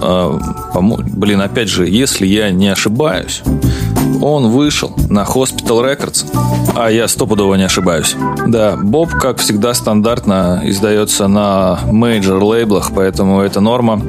э, 0.00 0.38
блин, 1.14 1.40
опять 1.40 1.68
же, 1.68 1.88
если 1.88 2.26
я 2.26 2.50
не 2.50 2.68
ошибаюсь, 2.68 3.42
он 4.20 4.48
вышел 4.48 4.94
на 5.08 5.24
Hospital 5.24 5.84
Records, 5.84 6.26
а 6.76 6.90
я 6.90 7.08
стопудово 7.08 7.54
не 7.54 7.64
ошибаюсь. 7.64 8.16
Да, 8.46 8.76
Bop, 8.76 9.10
как 9.10 9.38
всегда, 9.38 9.74
стандартно 9.74 10.62
издается 10.64 11.28
на 11.28 11.80
major 11.90 12.42
лейблах, 12.42 12.92
поэтому 12.94 13.40
это 13.40 13.60
норма. 13.60 14.02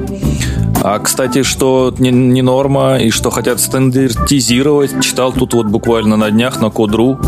А, 0.82 0.98
кстати, 0.98 1.42
что 1.42 1.94
не, 1.98 2.10
не 2.10 2.42
норма 2.42 2.98
и 2.98 3.10
что 3.10 3.30
хотят 3.30 3.60
стандартизировать, 3.60 5.02
читал 5.02 5.32
тут 5.32 5.54
вот 5.54 5.66
буквально 5.66 6.16
на 6.16 6.30
днях 6.30 6.60
на 6.60 6.70
Кодру, 6.70 7.18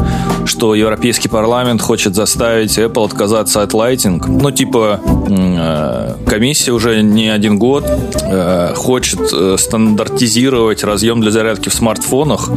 что 0.48 0.74
Европейский 0.74 1.28
парламент 1.28 1.80
хочет 1.82 2.14
заставить 2.14 2.78
Apple 2.78 3.04
отказаться 3.04 3.62
от 3.62 3.72
Lighting. 3.74 4.22
Ну, 4.26 4.50
типа, 4.50 5.00
э, 5.28 6.14
комиссия 6.26 6.72
уже 6.72 7.02
не 7.02 7.28
один 7.28 7.58
год 7.58 7.84
э, 7.86 8.72
хочет 8.74 9.20
э, 9.32 9.56
стандартизировать 9.58 10.82
разъем 10.82 11.20
для 11.20 11.30
зарядки 11.30 11.68
в 11.68 11.74
смартфонах 11.74 12.50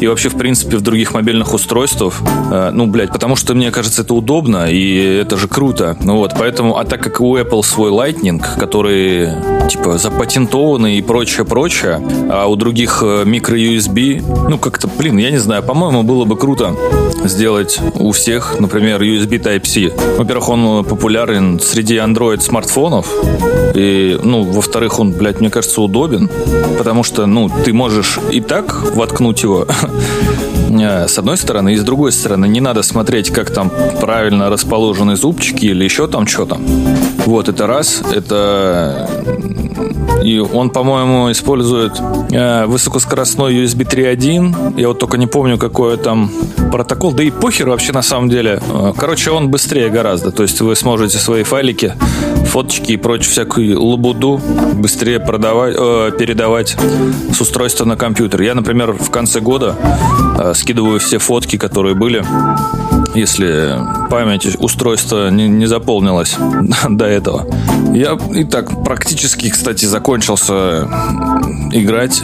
и 0.00 0.06
вообще, 0.06 0.28
в 0.30 0.36
принципе, 0.36 0.78
в 0.78 0.80
других 0.80 1.14
мобильных 1.14 1.54
устройствах. 1.54 2.20
Ну, 2.72 2.86
блядь, 2.86 3.12
потому 3.12 3.36
что, 3.36 3.54
мне 3.54 3.70
кажется, 3.70 4.02
это 4.02 4.14
удобно 4.14 4.70
и 4.70 5.18
это 5.22 5.36
же 5.36 5.48
круто. 5.48 5.96
Ну 6.02 6.16
вот, 6.16 6.32
поэтому, 6.38 6.78
а 6.78 6.84
так 6.84 7.02
как 7.02 7.20
у 7.20 7.36
Apple 7.36 7.62
свой 7.62 7.90
Lightning, 7.90 8.42
который, 8.58 9.30
типа, 9.68 9.98
запатентованный 9.98 10.98
и 10.98 11.02
прочее-прочее, 11.02 12.00
а 12.30 12.46
у 12.46 12.56
других 12.56 13.02
микро-USB, 13.02 14.48
ну, 14.48 14.58
как-то, 14.58 14.88
блин, 14.88 15.18
я 15.18 15.30
не 15.30 15.38
знаю, 15.38 15.62
по-моему, 15.62 16.02
было 16.02 16.24
бы 16.24 16.36
круто 16.36 16.74
сделать 17.34 17.80
у 17.98 18.12
всех, 18.12 18.60
например, 18.60 19.02
USB 19.02 19.42
Type-C. 19.42 19.92
Во-первых, 20.16 20.48
он 20.48 20.84
популярен 20.84 21.58
среди 21.60 21.96
Android 21.96 22.40
смартфонов, 22.40 23.12
и, 23.74 24.18
ну, 24.22 24.44
во-вторых, 24.44 25.00
он, 25.00 25.12
блядь, 25.12 25.40
мне 25.40 25.50
кажется, 25.50 25.82
удобен, 25.82 26.30
потому 26.78 27.02
что, 27.02 27.26
ну, 27.26 27.50
ты 27.64 27.72
можешь 27.72 28.20
и 28.30 28.40
так 28.40 28.94
воткнуть 28.94 29.42
его, 29.42 29.66
э, 30.70 31.08
с 31.08 31.18
одной 31.18 31.36
стороны, 31.36 31.74
и 31.74 31.76
с 31.76 31.82
другой 31.82 32.12
стороны, 32.12 32.46
не 32.46 32.60
надо 32.60 32.82
смотреть, 32.82 33.30
как 33.30 33.50
там 33.50 33.70
правильно 34.00 34.48
расположены 34.48 35.16
зубчики 35.16 35.66
или 35.66 35.82
еще 35.84 36.06
там 36.06 36.26
что-то. 36.26 36.58
Вот, 37.26 37.48
это 37.48 37.66
раз, 37.66 38.02
это... 38.14 39.08
И 40.22 40.38
он, 40.38 40.70
по-моему, 40.70 41.30
использует 41.30 41.92
э, 42.30 42.66
высокоскоростной 42.66 43.54
USB 43.54 43.86
3.1. 43.86 44.80
Я 44.80 44.88
вот 44.88 44.98
только 44.98 45.18
не 45.18 45.26
помню, 45.26 45.58
какой 45.58 45.96
там 45.96 46.30
протокол. 46.72 47.12
Да 47.12 47.22
и 47.22 47.30
похер 47.30 47.68
вообще 47.68 47.92
на 47.92 48.02
самом 48.02 48.28
деле. 48.28 48.60
Э, 48.72 48.92
Короче, 48.96 49.30
он 49.30 49.50
быстрее 49.50 49.90
гораздо. 49.90 50.30
То 50.30 50.42
есть 50.42 50.60
вы 50.60 50.74
сможете 50.76 51.18
свои 51.18 51.42
файлики, 51.42 51.94
фоточки 52.46 52.92
и 52.92 52.96
прочую 52.96 53.30
всякую 53.30 53.82
лабуду 53.82 54.40
быстрее 54.74 55.20
продавать, 55.20 55.74
э, 55.78 56.10
передавать 56.18 56.76
с 57.32 57.40
устройства 57.40 57.84
на 57.84 57.96
компьютер. 57.96 58.42
Я, 58.42 58.54
например, 58.54 58.92
в 58.92 59.10
конце 59.10 59.40
года 59.40 59.74
э, 60.38 60.52
скидываю 60.54 61.00
все 61.00 61.18
фотки, 61.18 61.56
которые 61.58 61.94
были 61.94 62.24
если 63.14 63.78
память 64.10 64.46
устройства 64.58 65.30
не, 65.30 65.48
не 65.48 65.66
заполнилась 65.66 66.36
до 66.88 67.04
этого. 67.06 67.46
Я 67.94 68.18
и 68.34 68.44
так 68.44 68.84
практически, 68.84 69.50
кстати, 69.50 69.84
закончился 69.84 70.88
играть. 71.72 72.22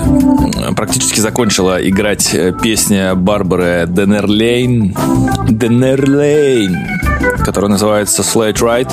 Практически 0.76 1.20
закончила 1.20 1.76
играть 1.87 2.35
э, 2.35 2.53
песня 2.61 3.14
Барбары 3.14 3.87
Денерлейн. 3.88 4.94
Денерлейн, 5.48 6.76
которая 7.44 7.70
называется 7.70 8.22
Slate 8.22 8.59
Ride. 8.59 8.92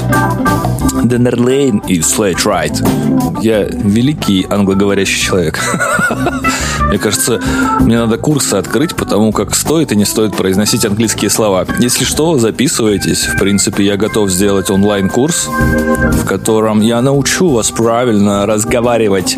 Денерлейн 1.03 1.79
и 1.87 1.99
Slate 1.99 2.43
Ride. 2.45 3.41
Я 3.41 3.63
великий 3.63 4.45
англоговорящий 4.49 5.21
человек. 5.21 5.59
Мне 6.87 6.99
кажется, 6.99 7.41
мне 7.81 7.97
надо 7.97 8.17
курсы 8.17 8.53
открыть, 8.55 8.95
потому 8.95 9.33
как 9.33 9.53
стоит 9.55 9.91
и 9.91 9.95
не 9.97 10.05
стоит 10.05 10.37
произносить 10.37 10.85
английские 10.85 11.29
слова. 11.29 11.65
Если 11.79 12.05
что, 12.05 12.37
записывайтесь. 12.37 13.25
В 13.27 13.37
принципе, 13.37 13.83
я 13.83 13.97
готов 13.97 14.29
сделать 14.29 14.69
онлайн-курс, 14.69 15.49
в 15.49 16.25
котором 16.25 16.79
я 16.79 17.01
научу 17.01 17.49
вас 17.49 17.71
правильно 17.71 18.45
разговаривать 18.45 19.37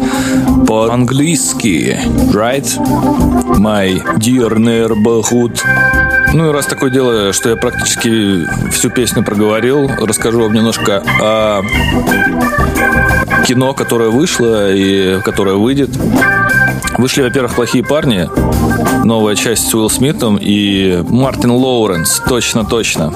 по-английски. 0.68 2.00
Right? 2.32 2.68
My 3.58 4.00
dear 4.20 4.56
neighborhood. 4.56 5.60
Ну 6.34 6.50
и 6.50 6.52
раз 6.52 6.68
такое 6.68 6.90
дело, 6.92 7.34
что 7.34 7.50
я 7.50 7.56
практически 7.56 8.46
всю 8.72 8.90
песню 8.90 9.24
проговорил, 9.24 9.90
расскажу 10.00 10.42
вам 10.44 10.54
немножко 10.54 11.04
о 11.20 11.62
кино, 13.46 13.74
которое 13.74 14.10
вышло 14.10 14.72
и 14.72 15.22
которое 15.22 15.56
выйдет. 15.56 15.90
Вышли, 16.98 17.24
во-первых, 17.24 17.56
«Плохие 17.56 17.84
парни», 17.84 18.30
новая 19.04 19.36
часть 19.36 19.70
с 19.70 19.74
Уилл 19.74 19.90
Смитом 19.90 20.38
и 20.40 21.04
Мартин 21.10 21.52
Лоуренс, 21.52 22.22
точно-точно. 22.28 23.14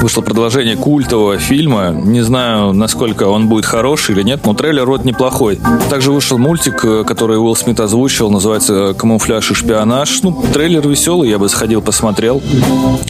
Вышло 0.00 0.20
продолжение 0.20 0.76
культового 0.76 1.38
фильма. 1.38 1.90
Не 1.90 2.22
знаю, 2.22 2.72
насколько 2.72 3.28
он 3.28 3.48
будет 3.48 3.64
хороший 3.64 4.16
или 4.16 4.22
нет, 4.22 4.40
но 4.44 4.52
трейлер 4.54 4.86
вот 4.86 5.04
неплохой. 5.04 5.60
Также 5.90 6.10
вышел 6.10 6.38
мультик, 6.38 6.84
э, 6.84 7.04
который 7.04 7.38
Уилл 7.38 7.54
Смит 7.54 7.78
озвучил, 7.78 8.28
называется 8.30 8.94
«Камуфляж 8.94 9.52
и 9.52 9.54
шпионаж». 9.54 10.22
Ну, 10.22 10.42
трейлер 10.52 10.88
веселый, 10.88 11.30
я 11.30 11.38
бы 11.38 11.48
сходил, 11.48 11.82
посмотрел. 11.82 12.42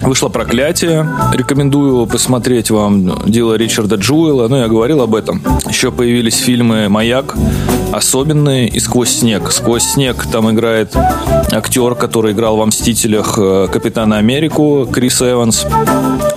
Вышло 0.03 0.29
«Проклятие». 0.29 1.09
Рекомендую 1.33 2.07
посмотреть 2.07 2.71
вам 2.71 3.23
дело 3.27 3.55
Ричарда 3.55 3.97
Джуэла. 3.97 4.49
Ну, 4.49 4.57
я 4.57 4.69
говорил 4.69 5.01
об 5.01 5.15
этом. 5.15 5.43
Еще 5.67 5.93
появились 5.93 6.37
фильмы 6.37 6.91
«Маяк», 6.91 7.35
особенные 7.91 8.69
и 8.69 8.79
«Сквозь 8.81 9.11
снег». 9.11 9.51
«Сквозь 9.51 9.85
снег» 9.85 10.27
там 10.31 10.51
играет 10.51 10.95
актер, 11.53 11.82
который 11.91 12.33
играл 12.33 12.57
во 12.57 12.67
«Мстителях» 12.67 13.35
э, 13.39 13.69
Капитана 13.73 14.19
Америку, 14.19 14.89
Крис 14.91 15.21
Эванс. 15.21 15.67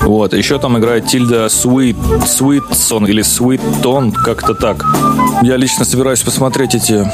Вот. 0.01 0.33
Еще 0.33 0.57
там 0.59 0.77
играет 0.77 1.07
Тильда 1.07 1.49
Суит, 1.49 1.95
Суитсон 2.25 3.05
или 3.05 3.21
Суиттон, 3.21 4.11
как-то 4.11 4.53
так. 4.53 4.85
Я 5.43 5.57
лично 5.57 5.85
собираюсь 5.85 6.21
посмотреть 6.21 6.75
эти 6.75 7.05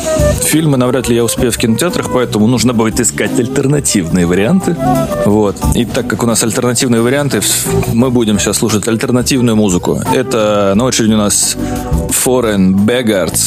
фильмы. 0.44 0.78
Навряд 0.78 1.10
ли 1.10 1.16
я 1.16 1.24
успею 1.24 1.52
в 1.52 1.58
кинотеатрах, 1.58 2.12
поэтому 2.14 2.48
нужно 2.48 2.74
будет 2.74 3.00
искать 3.00 3.38
альтернативные 3.40 4.26
варианты. 4.26 4.76
Вот. 5.26 5.58
И 5.76 5.86
так 5.86 6.08
как 6.08 6.24
у 6.24 6.26
нас 6.26 6.44
альтернативные 6.44 7.02
варианты, 7.02 7.42
мы 7.94 8.12
будем 8.12 8.40
сейчас 8.40 8.58
слушать 8.58 8.88
альтернативную 8.88 9.56
музыку. 9.56 10.02
Это 10.14 10.74
на 10.76 10.86
очереди 10.86 11.14
у 11.14 11.18
нас 11.18 11.58
Foreign 12.10 12.74
Beggars. 12.74 13.41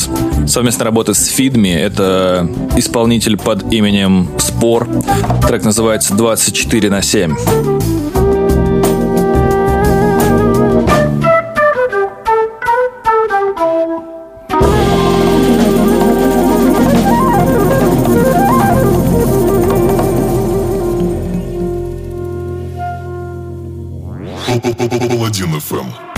Совместная 0.46 0.84
работа 0.84 1.14
с 1.14 1.26
Фидми. 1.26 1.68
Это 1.68 2.48
исполнитель 2.76 3.36
под 3.36 3.72
именем 3.72 4.28
Спор. 4.38 4.88
Трек 5.46 5.64
называется 5.64 6.14
24 6.14 6.90
на 6.90 7.02
7. 7.02 7.34
Паладин 25.08 25.60
ФМ. 25.60 26.13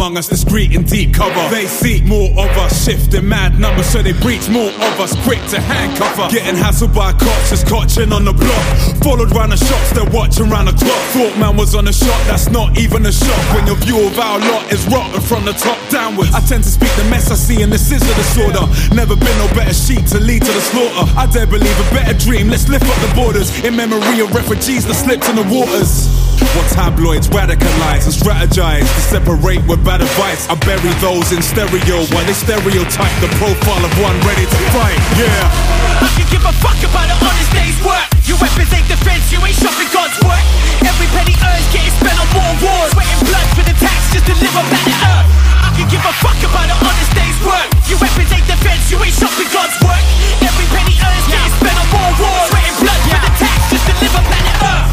Among 0.00 0.16
us, 0.16 0.28
discreet 0.28 0.72
in 0.72 0.82
deep 0.82 1.12
cover. 1.12 1.44
They 1.52 1.66
seek 1.66 2.02
more 2.04 2.30
of 2.32 2.50
us, 2.56 2.72
shifting 2.86 3.28
mad 3.28 3.60
numbers, 3.60 3.84
so 3.84 4.00
they 4.00 4.14
breach 4.24 4.48
more 4.48 4.72
of 4.72 4.96
us, 4.96 5.12
quick 5.28 5.44
to 5.52 5.60
handcuff 5.60 6.18
us. 6.18 6.32
Getting 6.32 6.56
hassled 6.56 6.94
by 6.94 7.12
cops, 7.12 7.50
just 7.50 7.68
cotching 7.68 8.10
on 8.10 8.24
the 8.24 8.32
block. 8.32 8.64
Followed 9.04 9.30
round 9.36 9.52
the 9.52 9.60
shops, 9.60 9.92
they're 9.92 10.08
watching 10.08 10.48
round 10.48 10.68
the 10.68 10.72
clock. 10.72 11.02
Thought 11.12 11.36
man 11.36 11.54
was 11.54 11.74
on 11.74 11.86
a 11.86 11.92
shot, 11.92 12.16
that's 12.24 12.48
not 12.48 12.78
even 12.78 13.04
a 13.04 13.12
shot. 13.12 13.36
When 13.52 13.66
your 13.66 13.76
view 13.76 14.00
of 14.08 14.18
our 14.18 14.40
lot 14.40 14.72
is 14.72 14.80
rotten 14.88 15.20
from 15.20 15.44
the 15.44 15.52
top 15.52 15.76
downwards. 15.90 16.32
I 16.32 16.40
tend 16.48 16.64
to 16.64 16.70
speak 16.70 16.92
the 16.96 17.04
mess 17.12 17.30
I 17.30 17.34
see 17.34 17.60
in 17.60 17.68
the 17.68 17.76
scissor 17.76 18.14
disorder. 18.16 18.64
Never 18.96 19.16
been 19.16 19.36
no 19.36 19.52
better 19.52 19.74
sheep 19.74 20.06
to 20.16 20.18
lead 20.18 20.40
to 20.40 20.52
the 20.52 20.64
slaughter. 20.64 21.12
I 21.12 21.28
dare 21.28 21.46
believe 21.46 21.76
a 21.76 21.88
better 21.92 22.16
dream, 22.16 22.48
let's 22.48 22.70
lift 22.72 22.88
up 22.88 22.96
the 23.04 23.12
borders. 23.14 23.52
In 23.64 23.76
memory 23.76 24.20
of 24.24 24.32
refugees 24.32 24.86
that 24.86 24.94
slipped 24.94 25.28
in 25.28 25.36
the 25.36 25.44
waters. 25.52 26.08
What 26.56 26.66
tabloids 26.72 27.28
radicalize 27.28 28.08
and 28.08 28.14
strategize 28.16 28.82
to 28.82 29.00
separate 29.06 29.62
with 29.70 29.84
bad 29.84 30.00
advice. 30.00 30.48
I 30.50 30.56
bury 30.66 30.90
those 30.98 31.30
in 31.30 31.44
stereo 31.44 32.02
while 32.10 32.26
they 32.26 32.34
stereotype 32.34 33.14
the 33.22 33.30
profile 33.38 33.84
of 33.84 33.92
one 34.02 34.16
ready 34.26 34.48
to 34.48 34.58
fight. 34.74 34.98
Yeah. 35.20 36.00
I 36.00 36.08
can 36.16 36.26
give 36.32 36.42
a 36.42 36.52
fuck 36.58 36.80
about 36.80 37.06
an 37.06 37.18
honest 37.22 37.52
day's 37.54 37.78
work. 37.84 38.08
Your 38.24 38.40
weapons 38.40 38.72
ain't 38.72 38.88
defense, 38.88 39.30
you 39.30 39.38
ain't 39.44 39.54
shopping 39.54 39.90
God's 39.94 40.16
work. 40.24 40.42
Every 40.82 41.08
penny 41.14 41.36
earned 41.38 41.68
getting 41.70 41.94
spent 41.94 42.18
on 42.18 42.28
more 42.34 42.54
wars. 42.66 42.90
Sweating 42.98 43.22
blood 43.30 43.48
for 43.54 43.64
the 43.68 43.76
tax 43.78 44.00
just 44.10 44.26
to 44.26 44.34
live 44.40 44.56
on 44.56 44.66
planet 44.66 45.00
Earth. 45.06 45.28
I 45.60 45.68
can 45.76 45.86
give 45.92 46.02
a 46.02 46.12
fuck 46.24 46.40
about 46.40 46.66
an 46.66 46.78
honest 46.82 47.12
day's 47.14 47.38
work. 47.46 47.68
Your 47.86 48.00
weapons 48.02 48.32
ain't 48.32 48.48
defense, 48.48 48.90
you 48.90 48.98
ain't 48.98 49.14
shopping 49.14 49.50
God's 49.54 49.76
work. 49.86 50.02
Every 50.40 50.66
penny 50.72 50.96
earned 50.98 51.26
getting 51.30 51.52
spent 51.62 51.76
on 51.78 51.88
more 51.94 52.12
wars. 52.16 52.48
Sweating 52.50 52.76
blood 52.80 53.00
for 53.06 53.20
the 53.22 53.32
tax 53.38 53.58
just 53.70 53.84
to 53.86 53.94
live 54.02 54.14
on 54.18 54.24
planet 54.26 54.56
Earth. 54.66 54.89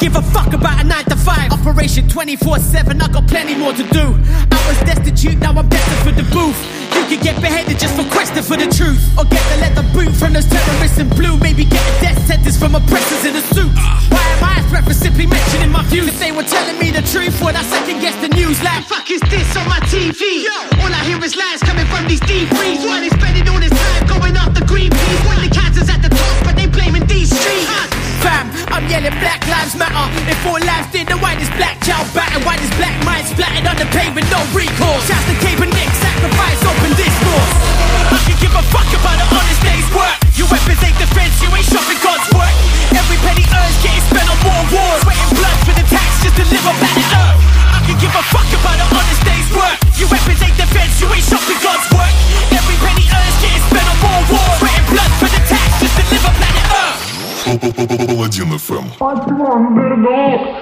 Give 0.00 0.16
a 0.16 0.22
fuck 0.32 0.48
about 0.56 0.80
a 0.80 0.84
9 0.88 1.04
to 1.12 1.16
5 1.16 1.52
Operation 1.52 2.08
24-7, 2.08 3.04
I 3.04 3.08
got 3.12 3.28
plenty 3.28 3.54
more 3.54 3.76
to 3.76 3.84
do. 3.92 4.16
I 4.48 4.58
was 4.64 4.80
destitute, 4.88 5.36
now 5.36 5.52
I'm 5.52 5.68
destined 5.68 6.00
for 6.00 6.16
the 6.16 6.24
booth. 6.32 6.56
You 6.96 7.04
could 7.04 7.20
get 7.20 7.36
beheaded 7.44 7.76
just 7.76 7.92
for 8.00 8.08
questing 8.08 8.42
for 8.42 8.56
the 8.56 8.64
truth. 8.72 8.96
Or 9.20 9.28
get 9.28 9.44
the 9.52 9.60
leather 9.60 9.84
boot 9.92 10.16
from 10.16 10.32
those 10.32 10.48
terrorists 10.48 10.96
in 10.96 11.12
blue. 11.12 11.36
Maybe 11.36 11.68
get 11.68 11.84
a 11.84 11.94
death 12.00 12.16
sentence 12.24 12.56
from 12.56 12.80
oppressors 12.80 13.28
in 13.28 13.36
a 13.36 13.44
suit. 13.52 13.68
Why 14.08 14.24
am 14.24 14.40
I 14.40 14.52
a 14.60 14.62
threat 14.72 14.88
for 14.88 14.96
simply 14.96 15.28
mentioning 15.28 15.68
my 15.68 15.84
views? 15.92 16.08
If 16.08 16.18
they 16.18 16.32
were 16.32 16.48
telling 16.48 16.80
me 16.80 16.88
the 16.90 17.04
truth, 17.04 17.36
would 17.44 17.54
I 17.54 17.62
second 17.68 18.00
guess 18.00 18.16
the 18.24 18.32
news? 18.32 18.56
Like, 18.64 18.88
fuck 18.88 19.04
is 19.12 19.20
this 19.28 19.52
on 19.52 19.68
my 19.68 19.84
TV? 19.92 20.48
All 20.80 20.88
I 20.88 21.04
hear 21.04 21.20
is 21.20 21.36
lies 21.36 21.60
coming 21.60 21.84
from 21.92 22.08
these 22.08 22.24
D3s 22.24 22.88
Why 22.88 23.04
they 23.04 23.12
spending 23.12 23.52
all 23.52 23.60
this 23.60 23.76
time 23.76 24.16
going 24.16 24.32
after 24.32 24.64
Greenpeace 24.64 25.22
When 25.28 25.44
the 25.44 25.52
cancer's 25.52 25.92
at 25.92 26.00
the 26.00 26.08
top, 26.08 26.36
but 26.48 26.56
they 26.56 26.72
blaming 26.72 27.04
these 27.04 27.28
streets 27.28 28.09
Fam, 28.20 28.52
I'm 28.68 28.84
yelling 28.88 29.16
Black 29.18 29.40
Lives 29.48 29.74
Matter. 29.76 30.04
If 30.28 30.44
all 30.44 30.60
lives 30.60 30.92
did, 30.92 31.08
the 31.08 31.16
white 31.18 31.40
is 31.40 31.48
black 31.56 31.80
child 31.80 32.06
battered, 32.12 32.44
white 32.44 32.60
is 32.60 32.70
black 32.76 32.96
minds 33.04 33.32
splattered 33.32 33.66
on 33.66 33.76
the 33.80 33.88
pavement, 33.96 34.28
no 34.28 34.40
recourse. 34.52 35.08
Shouts 35.08 35.24
to 35.24 35.36
Cape 35.40 35.60
and 35.60 35.72
Nick, 35.72 35.88
sacrifice, 35.96 36.60
open 36.68 36.99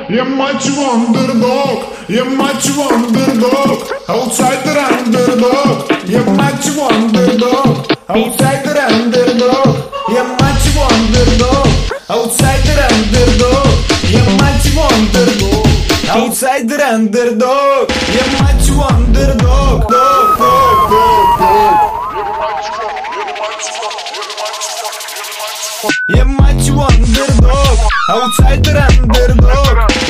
Андердог, 0.09 0.11
я 0.11 0.25
мать 0.25 0.65
его 0.65 0.93
андердог, 0.93 1.85
я 2.09 2.25
мать 2.25 2.65
его 2.65 2.89
андердог, 2.89 3.87
аутсайдер 4.07 4.79
андердог, 4.79 5.91
я 6.07 6.23
мать 6.23 6.65
его 6.65 6.89
андердог, 6.89 7.87
аутсайдер 8.07 8.79
андердог, 8.79 9.77
я 10.09 10.25
мать 10.25 10.65
его 10.65 10.87
андердог, 10.91 11.69
аутсайдер 12.09 12.81
андердог, 12.91 13.67
я 14.05 14.25
мать 14.41 14.65
его 14.65 14.87
андердог, 14.89 15.67
аутсайдер 16.11 16.83
андердог, 16.83 17.91
я 18.15 18.41
мать 18.41 18.67
его 18.67 18.87
андердог, 18.89 19.91
дог, 19.91 20.39
дог, 20.39 21.09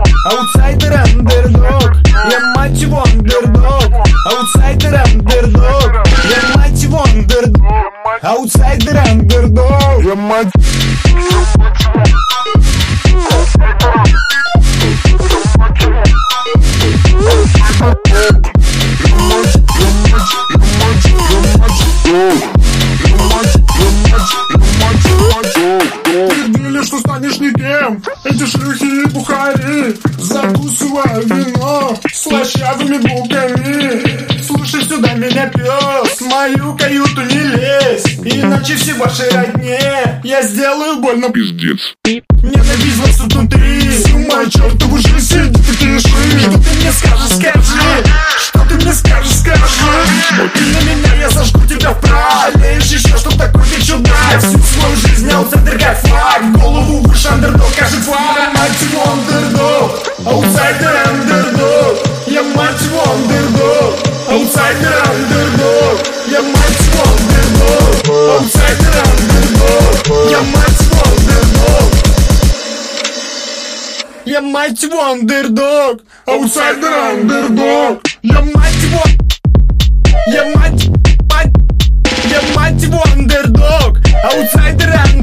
дог. 1.53 1.97
Я 2.31 2.41
мать 2.55 2.81
его 2.81 3.03
андердог, 3.03 3.93
аутсайдер 4.25 4.95
андердог 4.95 6.07
Я 6.31 6.57
мать 6.57 6.83
его 6.83 7.03
андердог, 7.05 7.85
аутсайдер 8.23 8.97
андердог 8.97 10.03
Я 10.03 10.15
что 26.95 27.01
станешь 27.01 27.39
никем 27.39 28.03
Эти 28.25 28.47
шлюхи 28.47 29.03
и 29.03 29.07
бухари 29.07 29.97
Закусывая 30.19 31.21
вино 31.23 31.97
Слащавыми 32.13 32.99
булками. 32.99 34.43
Слушай 34.43 34.85
сюда 34.85 35.15
меня, 35.15 35.47
пес 35.49 36.21
В 36.21 36.27
мою 36.29 36.77
каюту 36.77 37.23
не 37.23 37.41
лезь 37.41 38.19
Иначе 38.25 38.77
все 38.77 38.95
ваши 38.95 39.29
родне. 39.31 40.21
Я 40.23 40.43
сделаю 40.43 41.01
больно. 41.01 41.31
Пиздец. 41.31 41.95
Ненавижу 42.05 43.03
вас 43.03 43.21
внутри. 43.21 43.89
Всю 43.89 44.19
мою 44.19 44.51
чертову 44.51 44.99
жизнь 44.99 45.21
сидит 45.21 45.59
и 45.59 45.77
пиши 45.77 46.41
Что 46.41 46.53
ты 46.53 46.75
мне 46.77 46.93
скажешь, 46.93 47.37
скажи? 47.37 48.05
Что 48.39 48.59
ты 48.69 48.75
мне 48.75 48.93
скажешь, 48.93 49.33
скажи? 49.33 50.51
Ты 50.55 50.61
на 50.61 50.81
меня, 50.91 51.15
я 51.21 51.31
сожгу 51.31 51.61
тебя 51.67 51.91
в 51.91 52.01
праве 52.01 52.34
жизнь 55.35 55.37
аутсайдер 55.37 55.79
как 55.79 55.99
флаг. 55.99 56.53
Голову 56.53 57.01
выше 57.01 57.29
андердог, 57.29 57.75
кажет 57.77 58.01
флаг 58.05 58.55
Мать 58.55 58.83
его 58.83 59.03
андердог 59.13 60.03
Аутсайдер 60.27 60.97
андердог. 61.09 61.99
Я 62.27 62.43
мать 62.43 62.81
его 62.83 63.03
андердог 63.03 63.95
Аутсайдер 64.31 64.95
андердог. 65.09 66.07
Я 66.31 66.43
мать 66.43 66.81
его 66.87 67.03
андердог 67.13 68.39
Аутсайдер 68.39 68.95
андердог. 69.05 70.31
Я 70.31 70.41
мать 70.41 70.81
его 70.81 71.03
андердог 71.05 72.01
я 74.27 74.41
мать 74.41 74.83
его 74.83 75.05
андердог, 75.11 76.01
аутсайдер 76.27 76.93
андердог. 76.93 78.03
Я 78.23 78.41
мать 78.41 78.83
его, 78.83 79.03
я 80.29 80.45
мать, 80.57 80.89
мать, 81.31 81.53
я 82.31 82.41
мать 82.57 82.83
его 82.83 83.03
андердог, 83.15 83.99
аутсайдер 84.25 84.89
андердог. 84.89 85.14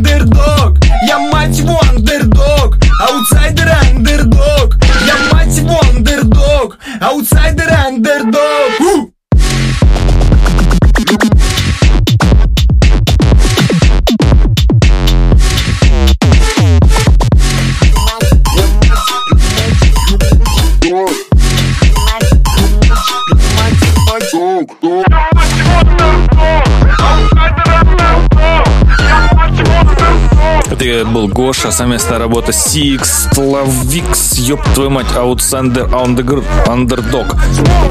Совместная 31.81 32.19
работа 32.19 32.53
Сикс, 32.53 33.27
Славикс, 33.33 34.37
ёб 34.37 34.63
твою 34.75 34.91
мать, 34.91 35.07
Аутсендер, 35.15 35.89
Андердог. 35.95 37.35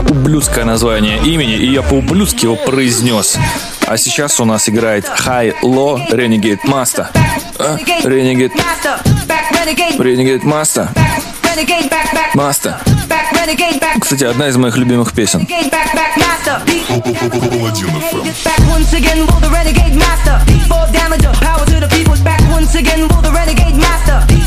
Ублюдское 0.09 0.65
название 0.65 1.19
имени, 1.19 1.55
и 1.55 1.73
я 1.73 1.83
по-ублюдски 1.83 2.45
его 2.45 2.55
произнес. 2.55 3.37
А 3.89 3.97
сейчас 3.97 4.39
у 4.39 4.45
нас 4.45 4.69
играет 4.69 5.07
HI-LO 5.07 6.09
Renegade 6.09 6.61
Master. 6.67 7.09
А? 7.59 7.79
Renegade, 8.05 8.53
Renegade 9.99 10.45
Master. 10.45 10.89
Master. 12.37 12.77
Кстати, 14.01 14.23
одна 14.23 14.47
из 14.47 14.57
моих 14.57 14.77
любимых 14.77 15.13
песен. 15.13 15.49
Once 18.69 18.93
again, 18.95 19.27
with 19.27 19.41
the 19.41 19.51
renegade 19.51 19.97
master. 19.97 20.39
For 20.69 20.87
damager, 20.93 21.33
power 21.43 21.67
to 21.67 21.81
the 21.81 21.89
people. 21.89 22.15
Back 22.23 22.40
once 22.73 22.89
again, 22.89 23.01
will 23.01 23.21
the 23.21 23.33
renegade 23.33 23.75
master. 23.75 24.40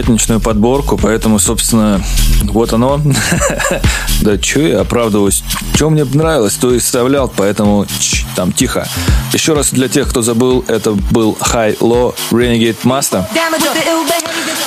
Пятничную 0.00 0.40
подборку, 0.40 0.96
поэтому, 0.96 1.38
собственно, 1.38 2.00
вот 2.44 2.72
оно. 2.72 3.00
Да 4.22 4.40
что 4.40 4.60
я 4.60 4.80
оправдываюсь? 4.80 5.42
Что 5.74 5.88
мне 5.88 6.04
нравилось, 6.04 6.54
то 6.54 6.74
и 6.74 6.78
вставлял, 6.78 7.32
поэтому 7.34 7.86
там 8.36 8.52
тихо. 8.52 8.86
Еще 9.32 9.54
раз 9.54 9.70
для 9.70 9.88
тех, 9.88 10.08
кто 10.08 10.20
забыл, 10.20 10.62
это 10.68 10.92
был 10.92 11.38
High 11.40 11.78
Low 11.78 12.14
Renegade 12.30 12.76
Master. 12.84 13.24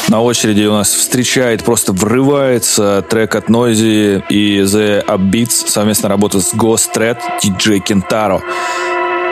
На 0.08 0.22
очереди 0.22 0.66
у 0.66 0.74
нас 0.74 0.92
встречает, 0.92 1.64
просто 1.64 1.94
врывается 1.94 3.04
трек 3.08 3.36
от 3.36 3.48
Noisy 3.48 4.24
и 4.30 4.62
The 4.62 5.06
Upbeats, 5.06 5.68
совместная 5.68 6.10
работа 6.10 6.42
с 6.42 6.54
Ghost 6.54 6.90
Thread, 6.96 7.18
DJ 7.44 7.84
Kentaro. 7.84 8.42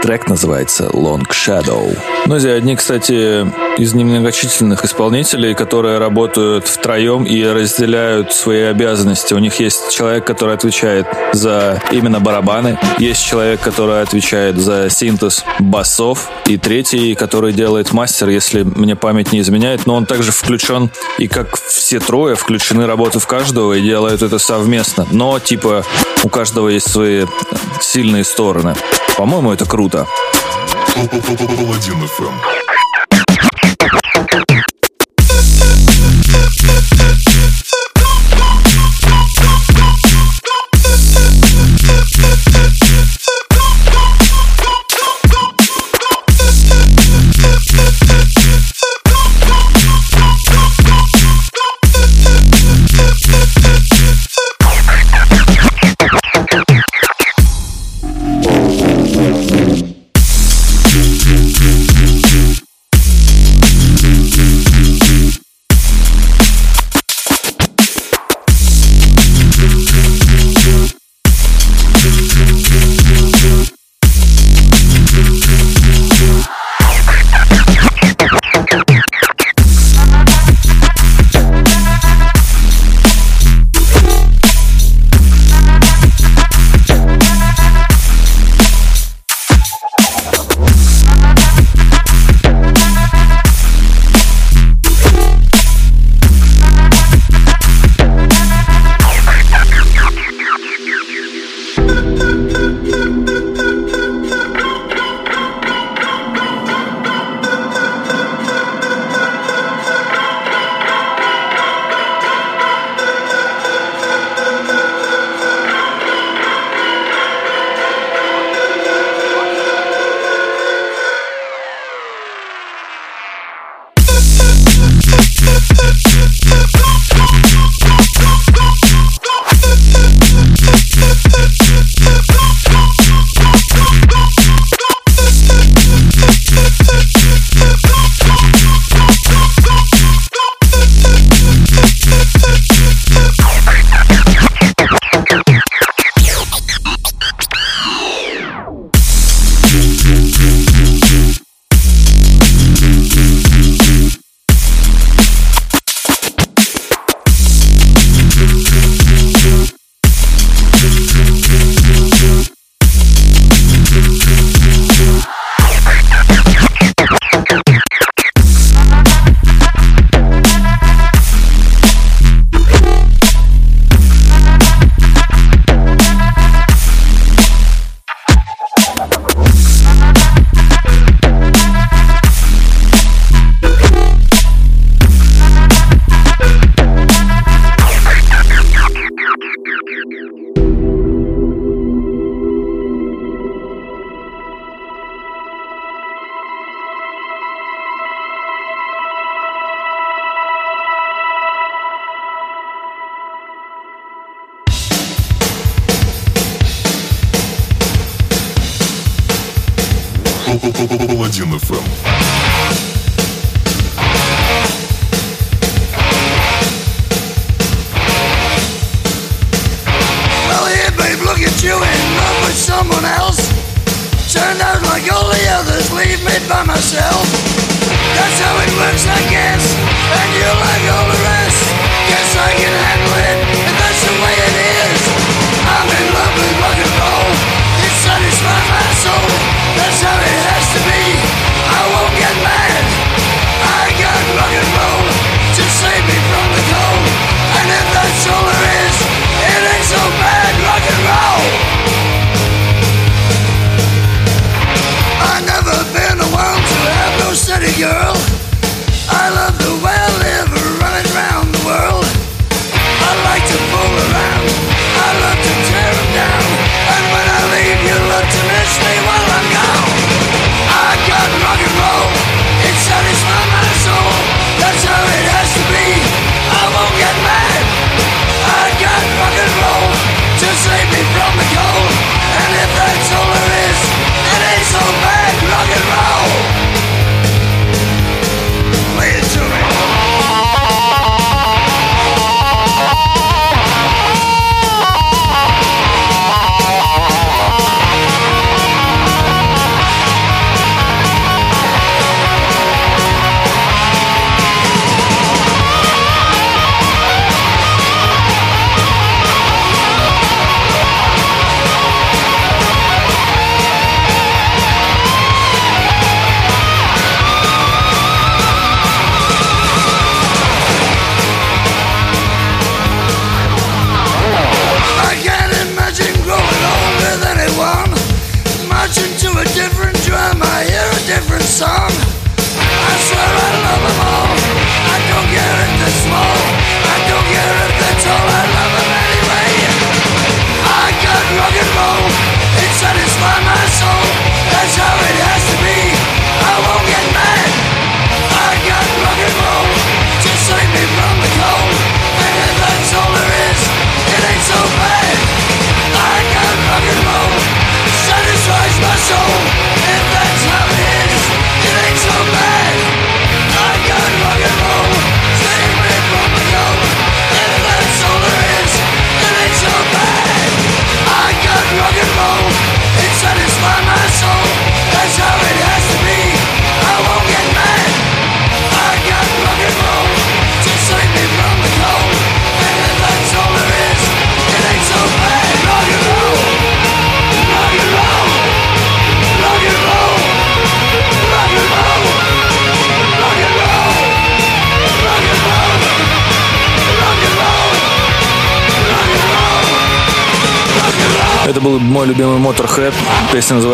Трек 0.01 0.27
называется 0.27 0.85
Long 0.93 1.27
Shadow. 1.29 1.95
Нози 2.25 2.47
одни, 2.47 2.75
кстати, 2.75 3.45
из 3.81 3.95
немногочисленных 3.95 4.85
исполнителей, 4.85 5.55
которые 5.55 5.97
работают 5.97 6.67
втроем 6.67 7.23
и 7.23 7.43
разделяют 7.43 8.31
свои 8.31 8.61
обязанности. 8.61 9.33
У 9.33 9.39
них 9.39 9.59
есть 9.59 9.91
человек, 9.91 10.23
который 10.23 10.53
отвечает 10.53 11.07
за 11.33 11.81
именно 11.91 12.19
барабаны, 12.19 12.77
есть 12.99 13.25
человек, 13.25 13.59
который 13.59 14.03
отвечает 14.03 14.57
за 14.57 14.87
синтез 14.91 15.43
басов, 15.57 16.29
и 16.45 16.57
третий, 16.57 17.15
который 17.15 17.53
делает 17.53 17.91
мастер, 17.91 18.29
если 18.29 18.61
мне 18.61 18.95
память 18.95 19.31
не 19.31 19.39
изменяет, 19.39 19.87
но 19.87 19.95
он 19.95 20.05
также 20.05 20.31
включен, 20.31 20.91
и 21.17 21.27
как 21.27 21.57
все 21.57 21.99
трое 21.99 22.35
включены 22.35 22.85
работы 22.85 23.17
в 23.17 23.25
каждого 23.25 23.73
и 23.73 23.81
делают 23.81 24.21
это 24.21 24.37
совместно. 24.37 25.07
Но, 25.09 25.39
типа, 25.39 25.83
у 26.23 26.29
каждого 26.29 26.69
есть 26.69 26.91
свои 26.91 27.25
сильные 27.81 28.25
стороны. 28.25 28.75
По-моему, 29.17 29.51
это 29.51 29.65
круто. 29.65 30.05
Паладин 30.95 32.07
ФМ. 32.07 32.60
Thank 34.29 34.50
you. 34.50 34.50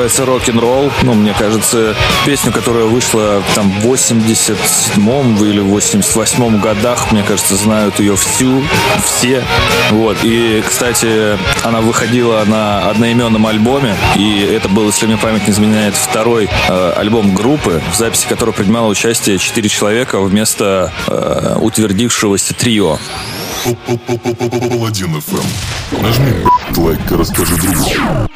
Называется 0.08 0.24
Rock'n'Roll. 0.24 0.92
Ну, 1.04 1.14
мне 1.14 1.34
кажется, 1.38 1.96
песню, 2.26 2.52
которая 2.52 2.86
вышла 2.86 3.44
там 3.56 3.70
в 3.82 3.86
87-м 3.86 5.44
или 5.44 5.62
88-м 5.62 6.62
годах, 6.62 7.12
мне 7.12 7.24
кажется, 7.24 7.56
знают 7.56 8.00
ее 8.00 8.16
всю, 8.16 8.64
все. 9.04 9.44
Вот. 9.92 10.18
И, 10.24 10.64
кстати, 10.66 11.38
она 11.64 11.82
выходила 11.82 12.44
на 12.46 12.90
одноименном 12.90 13.46
альбоме. 13.48 13.96
И 14.16 14.40
это 14.40 14.70
был, 14.70 14.88
если 14.88 15.08
мне 15.08 15.18
память 15.18 15.46
не 15.46 15.54
изменяет, 15.54 15.96
второй 15.96 16.50
э, 16.70 16.94
альбом 16.96 17.36
группы, 17.36 17.82
в 17.92 17.98
записи 17.98 18.28
которого 18.28 18.54
принимало 18.54 18.88
участие 18.88 19.38
4 19.38 19.68
человека 19.68 20.22
вместо 20.22 20.94
э, 21.08 21.58
утвердившегося 21.60 22.54
трио. 22.54 22.98
Паладин 24.70 25.20
ФМ. 25.20 26.02
Нажми 26.02 26.34
лайк 26.78 27.12
и 27.12 27.16
расскажи 27.16 27.56
другу. 27.58 28.28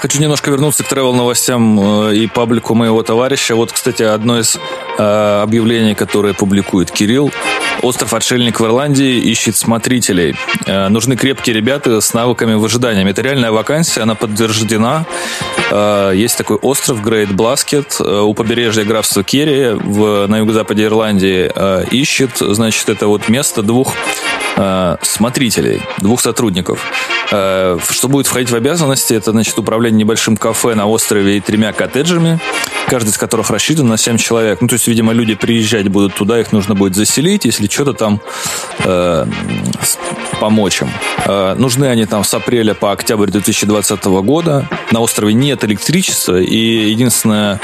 Хочу 0.00 0.20
немножко 0.20 0.50
вернуться 0.50 0.84
к 0.84 0.92
travel 0.92 1.14
новостям 1.14 2.08
э, 2.08 2.16
и 2.16 2.26
паблику 2.26 2.74
моего 2.74 3.02
товарища. 3.02 3.54
Вот, 3.54 3.72
кстати, 3.72 4.02
одно 4.02 4.38
из 4.38 4.58
э, 4.98 5.40
объявлений, 5.42 5.94
которое 5.94 6.34
публикует 6.34 6.90
Кирилл. 6.90 7.30
Остров 7.82 8.12
Отшельник 8.12 8.60
в 8.60 8.64
Ирландии 8.64 9.18
ищет 9.18 9.56
смотрителей. 9.56 10.36
Э, 10.66 10.88
нужны 10.88 11.16
крепкие 11.16 11.54
ребята 11.54 12.00
с 12.00 12.12
навыками 12.12 12.54
выжидания. 12.54 13.08
Это 13.08 13.22
реальная 13.22 13.52
вакансия, 13.52 14.02
она 14.02 14.14
подтверждена. 14.14 15.06
Э, 15.70 16.12
есть 16.14 16.36
такой 16.36 16.56
остров 16.56 17.02
Грейт 17.02 17.32
Бласкет 17.32 17.96
э, 17.98 18.20
у 18.20 18.34
побережья 18.34 18.84
графства 18.84 19.24
Керри 19.24 19.70
в, 19.72 20.26
на 20.26 20.38
юго-западе 20.38 20.84
Ирландии. 20.84 21.50
Э, 21.54 21.84
ищет, 21.90 22.36
значит, 22.38 22.90
это 22.90 23.06
вот 23.06 23.28
место 23.28 23.62
двух 23.62 23.94
э, 24.56 24.96
смотрителей, 25.02 25.82
двух 25.98 26.20
сотрудников. 26.20 26.80
Э, 27.30 27.78
Что 27.88 28.08
будет 28.08 28.26
входить 28.26 28.50
в 28.50 28.54
обязанности, 28.54 29.14
это, 29.14 29.32
значит, 29.32 29.58
управление 29.58 30.00
небольшим 30.00 30.36
кафе 30.36 30.74
на 30.74 30.86
острове 30.86 31.36
и 31.36 31.40
тремя 31.40 31.72
коттеджами, 31.72 32.40
каждый 32.88 33.10
из 33.10 33.18
которых 33.18 33.50
рассчитан 33.50 33.86
на 33.88 33.96
7 33.96 34.16
человек. 34.18 34.60
Ну, 34.60 34.68
то 34.68 34.74
есть, 34.74 34.86
видимо, 34.88 35.12
люди 35.12 35.34
приезжать 35.34 35.88
будут 35.88 36.14
туда, 36.14 36.40
их 36.40 36.52
нужно 36.52 36.74
будет 36.74 36.94
заселить, 36.94 37.44
если 37.44 37.68
что-то 37.68 37.92
там 37.92 38.20
э, 38.80 39.26
помочь 40.40 40.82
им. 40.82 40.90
Э, 41.24 41.54
нужны 41.56 41.86
они 41.86 42.06
там 42.06 42.24
с 42.24 42.32
апреля 42.34 42.74
по 42.74 42.92
октябрь 42.92 43.30
2020 43.30 44.04
года. 44.04 44.68
На 44.90 45.00
острове 45.00 45.34
нет 45.34 45.64
электричества, 45.64 46.40
и 46.40 46.90
единственное 46.90 47.60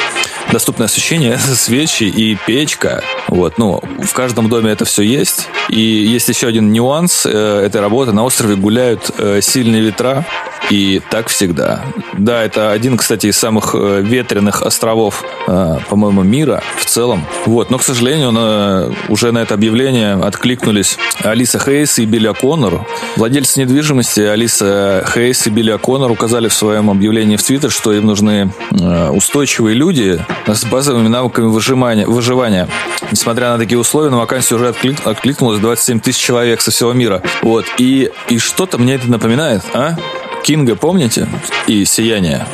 доступное 0.50 0.86
освещение 0.86 1.32
это 1.32 1.56
свечи 1.56 2.04
и 2.04 2.36
печка. 2.46 3.02
Вот, 3.28 3.58
ну, 3.58 3.82
в 4.02 4.12
каждом 4.12 4.48
доме 4.48 4.72
это 4.72 4.84
все 4.84 5.02
есть. 5.02 5.48
И 5.68 5.80
есть 5.80 6.28
еще 6.28 6.48
один 6.48 6.72
нюанс 6.82 7.26
э, 7.26 7.30
этой 7.66 7.80
работы. 7.80 8.12
На 8.12 8.24
острове 8.24 8.56
гуляют 8.56 9.10
э, 9.16 9.40
сильные 9.40 9.82
ветра. 9.82 10.24
И 10.70 11.00
так 11.10 11.28
всегда. 11.28 11.82
Да, 12.14 12.42
это 12.42 12.70
один, 12.70 12.96
кстати, 12.96 13.26
из 13.26 13.36
самых 13.36 13.74
э, 13.74 14.00
ветреных 14.02 14.62
островов, 14.62 15.24
э, 15.46 15.78
по-моему, 15.90 16.22
мира 16.22 16.62
в 16.78 16.84
целом. 16.86 17.24
Вот, 17.46 17.70
но, 17.70 17.78
к 17.78 17.82
сожалению, 17.82 18.30
на- 18.32 18.90
уже 19.08 19.32
на 19.32 19.38
это 19.38 19.54
объявление 19.54 20.14
откликнулись 20.14 20.98
Алиса 21.22 21.58
Хейс 21.58 21.98
и 21.98 22.04
Билли 22.06 22.30
О'Коннор. 22.30 22.86
Владельцы 23.16 23.60
недвижимости 23.60 24.20
Алиса 24.20 25.04
Хейс 25.12 25.46
и 25.46 25.50
Билли 25.50 25.74
О'Коннор 25.74 26.10
указали 26.10 26.48
в 26.48 26.54
своем 26.54 26.90
объявлении 26.90 27.36
в 27.36 27.42
Твиттер, 27.42 27.70
что 27.70 27.92
им 27.92 28.06
нужны 28.06 28.52
э, 28.70 29.08
устойчивые 29.10 29.74
люди 29.74 30.24
с 30.46 30.64
базовыми 30.64 31.08
навыками 31.08 31.46
выжимания, 31.46 32.06
выживания. 32.06 32.68
Несмотря 33.10 33.50
на 33.50 33.58
такие 33.58 33.78
условия, 33.78 34.10
на 34.10 34.18
вакансию 34.18 34.58
уже 34.58 34.68
отклик- 34.70 35.02
откликнулось 35.04 35.58
27 35.60 36.00
тысяч 36.00 36.20
человек 36.22 36.60
со 36.60 36.70
всего 36.70 36.92
мира. 36.92 37.20
Вот. 37.42 37.66
И, 37.78 38.10
и 38.28 38.38
что-то 38.38 38.78
мне 38.78 38.94
это 38.94 39.10
напоминает, 39.10 39.62
а? 39.74 39.96
Кинга, 40.42 40.74
помните? 40.74 41.28
И 41.66 41.84
Сияние. 41.84 42.46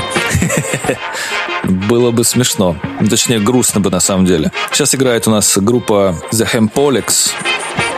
Было 1.65 2.11
бы 2.11 2.25
смешно. 2.25 2.77
Ну, 3.01 3.09
Точнее, 3.09 3.41
грустно 3.41 3.81
бы 3.81 3.91
на 3.91 4.01
самом 4.01 4.27
деле. 4.27 4.53
Сейчас 4.73 4.95
играет 4.95 5.27
у 5.27 5.31
нас 5.31 5.57
группа 5.59 6.15
The 6.33 6.47
Hempolics, 6.53 7.33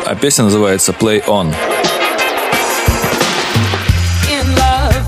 а 0.07 0.14
песня 0.14 0.45
называется 0.45 0.93
Play 0.93 1.24
On. 1.26 1.55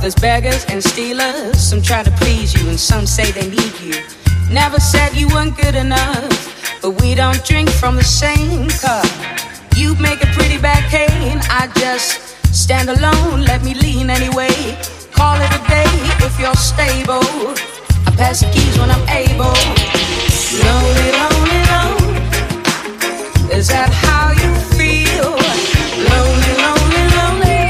There's 0.03 0.17
beggars 0.17 0.65
and 0.69 0.83
stealers. 0.83 1.57
Some 1.59 1.81
try 1.81 2.03
to 2.03 2.11
please 2.19 2.53
you, 2.55 2.69
and 2.69 2.77
some 2.77 3.07
say 3.07 3.31
they 3.31 3.49
need 3.49 3.73
you. 3.81 3.95
Never 4.51 4.81
said 4.81 5.15
you 5.15 5.29
weren't 5.29 5.57
good 5.57 5.77
enough, 5.77 6.27
but 6.83 7.01
we 7.01 7.15
don't 7.15 7.41
drink 7.45 7.71
from 7.71 7.95
the 7.95 8.03
same 8.03 8.67
cup. 8.83 9.07
You 9.77 9.95
make 10.01 10.21
a 10.25 10.27
pretty 10.35 10.59
bad 10.59 10.83
cane. 10.91 11.39
I 11.49 11.69
just 11.79 12.32
stand 12.53 12.89
alone, 12.91 13.45
let 13.45 13.65
me 13.65 13.75
lean 13.75 14.11
anyway. 14.11 14.77
Call 15.13 15.37
it 15.41 15.51
a 15.51 15.61
day 15.69 15.91
if 16.27 16.39
you're 16.39 16.55
stable. 16.55 17.25
I 18.07 18.11
pass 18.17 18.41
the 18.41 18.51
keys 18.53 18.79
when 18.79 18.91
I'm 18.91 19.09
able. 19.09 19.57
Lonely, 20.65 21.09
lonely, 21.21 21.61
lonely. 21.73 22.23
Is 23.59 23.69
that 23.69 23.91
how 23.91 24.31
you 24.43 24.51
feel? 24.77 25.31
Lonely, 26.11 26.53
lonely, 26.67 27.05
lonely. 27.19 27.63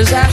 Is 0.00 0.10
that 0.10 0.30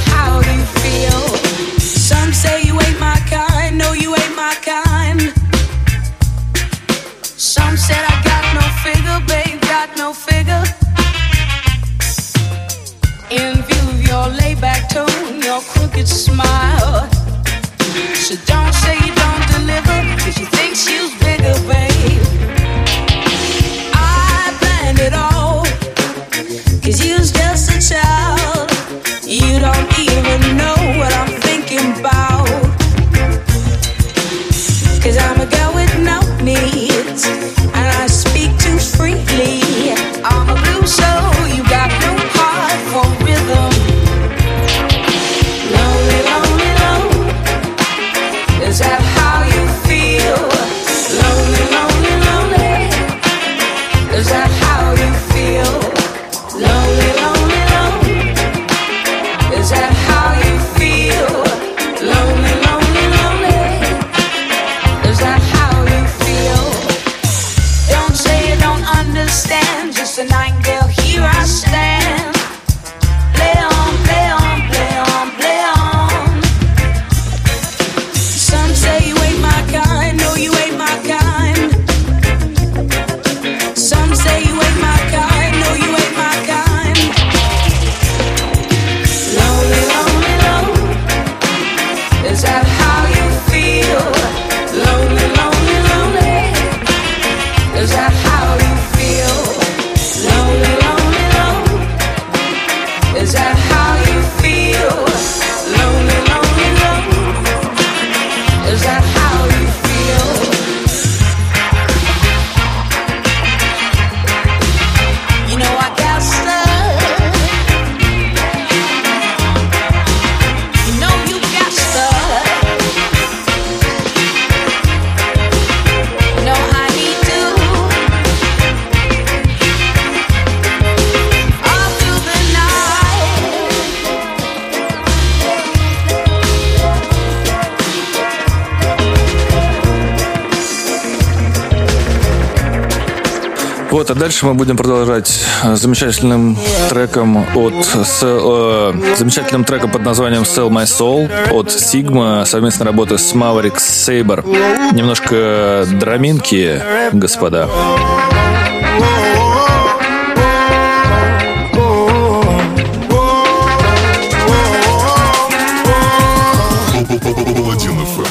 Вот, 143.91 144.09
а 144.09 144.15
дальше 144.15 144.45
мы 144.45 144.53
будем 144.53 144.77
продолжать 144.77 145.43
э, 145.63 145.75
замечательным 145.75 146.57
треком 146.89 147.45
от 147.55 147.85
с, 147.85 148.19
э, 148.21 149.15
замечательным 149.17 149.65
треком 149.65 149.91
под 149.91 150.03
названием 150.03 150.43
Sell 150.43 150.69
My 150.69 150.85
Soul 150.85 151.29
от 151.51 151.67
Sigma, 151.67 152.45
совместной 152.45 152.85
работы 152.85 153.17
с 153.17 153.33
Maverick 153.33 153.75
Saber. 153.75 154.45
Немножко 154.93 155.85
драминки, 155.99 156.81
господа. 157.11 157.67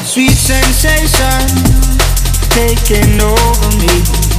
Sweet 0.06 0.32
sensation 0.32 1.46
taking 2.50 3.20
over 3.20 3.76
me. 3.78 4.29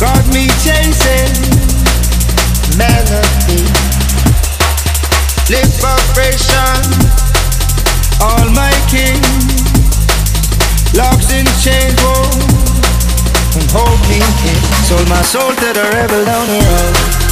Got 0.00 0.24
me 0.28 0.46
chasing 0.62 1.34
melody. 2.78 3.66
All 8.22 8.48
my 8.54 8.70
in 11.32 11.46
chains, 11.60 11.98
and. 13.74 14.54
Sold 14.86 15.08
my 15.08 15.22
soul 15.22 15.50
to 15.50 15.72
the 15.72 15.90
rebel 15.92 16.24
down 16.24 16.46
the 16.46 16.58
road. 16.64 17.27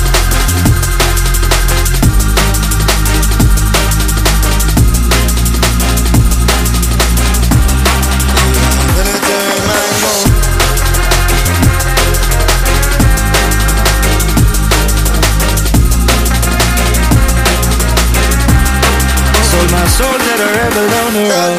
The 20.76 20.82
rebel 20.92 21.24
road. 21.32 21.56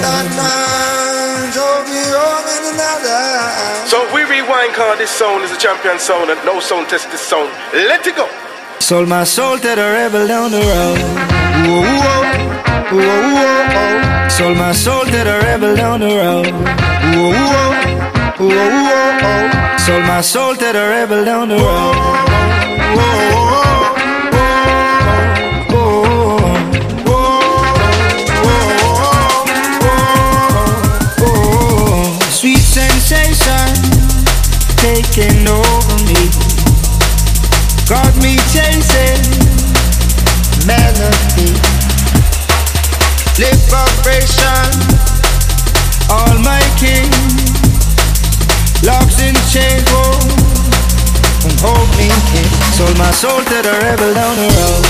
So 3.90 3.98
we 4.14 4.22
rewind, 4.24 4.74
cause 4.74 4.98
this 5.00 5.10
sound 5.10 5.44
is 5.44 5.52
a 5.52 5.58
champion 5.58 5.98
sound 6.00 6.30
and 6.30 6.40
no 6.46 6.60
sound 6.60 6.90
test 6.90 7.10
this 7.12 7.22
sound. 7.22 7.50
Let 7.74 8.06
it 8.06 8.16
go. 8.16 8.28
Sold 8.80 9.08
my 9.10 9.24
soul 9.24 9.58
to 9.58 9.76
the 9.76 9.88
rebel 9.98 10.28
down 10.28 10.52
the 10.52 10.60
road. 10.60 11.00
Whoa, 11.66 11.82
whoa. 12.04 12.58
Whoa, 12.88 13.04
whoa, 13.36 13.82
oh. 13.82 14.30
Sold 14.30 14.58
my 14.58 14.72
soul 14.72 15.04
to 15.06 15.20
the 15.30 15.40
rebel 15.44 15.76
down 15.76 16.00
the 16.00 16.08
road. 16.08 16.48
Whoa, 16.48 17.32
whoa, 17.34 17.74
whoa, 18.38 18.70
whoa, 18.88 19.30
oh. 19.30 19.78
Sold 19.86 20.04
my 20.04 20.22
soul 20.22 20.54
to 20.56 20.68
the 20.78 20.86
rebel 20.94 21.26
down 21.26 21.50
the 21.50 21.56
road. 21.56 21.96
Whoa, 22.98 23.37
taking 34.78 35.48
over 35.48 35.98
me. 36.06 36.30
Got 37.90 38.14
me 38.22 38.36
chasing 38.52 39.24
melody. 40.68 41.52
Liberation, 43.38 44.70
all 46.10 46.38
my 46.42 46.62
king. 46.78 47.10
Locks 48.84 49.20
in 49.22 49.36
chains, 49.52 49.86
whoa. 49.90 50.18
Won't 51.44 51.60
hold 51.62 51.90
me 51.98 52.10
in. 52.10 52.48
Sold 52.74 52.98
my 52.98 53.12
soul 53.12 53.40
to 53.40 53.62
the 53.62 53.74
rebel 53.84 54.14
down 54.14 54.36
the 54.36 54.48
road. 54.58 54.84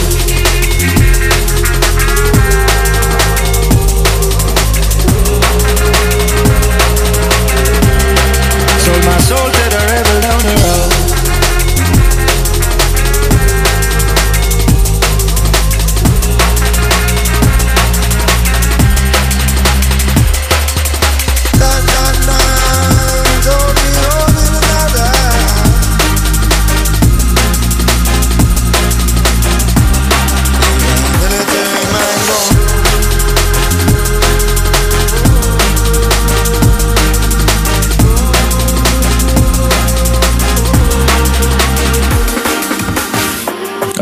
Sold 8.79 9.05
my 9.05 9.17
soul 9.19 9.56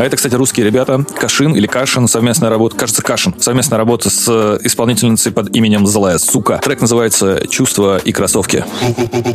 это, 0.06 0.16
кстати, 0.16 0.34
русские 0.34 0.66
ребята. 0.66 1.04
Кашин 1.18 1.54
или 1.54 1.66
Кашин. 1.66 2.08
Совместная 2.08 2.50
работа. 2.50 2.76
Кажется, 2.76 3.02
Кашин. 3.02 3.34
Совместная 3.38 3.78
работа 3.78 4.10
с 4.10 4.26
э, 4.28 4.58
исполнительницей 4.62 5.32
под 5.32 5.54
именем 5.54 5.86
Злая 5.86 6.18
Сука. 6.18 6.60
Трек 6.62 6.80
называется 6.80 7.46
«Чувства 7.48 7.98
и 7.98 8.12
кроссовки». 8.12 8.64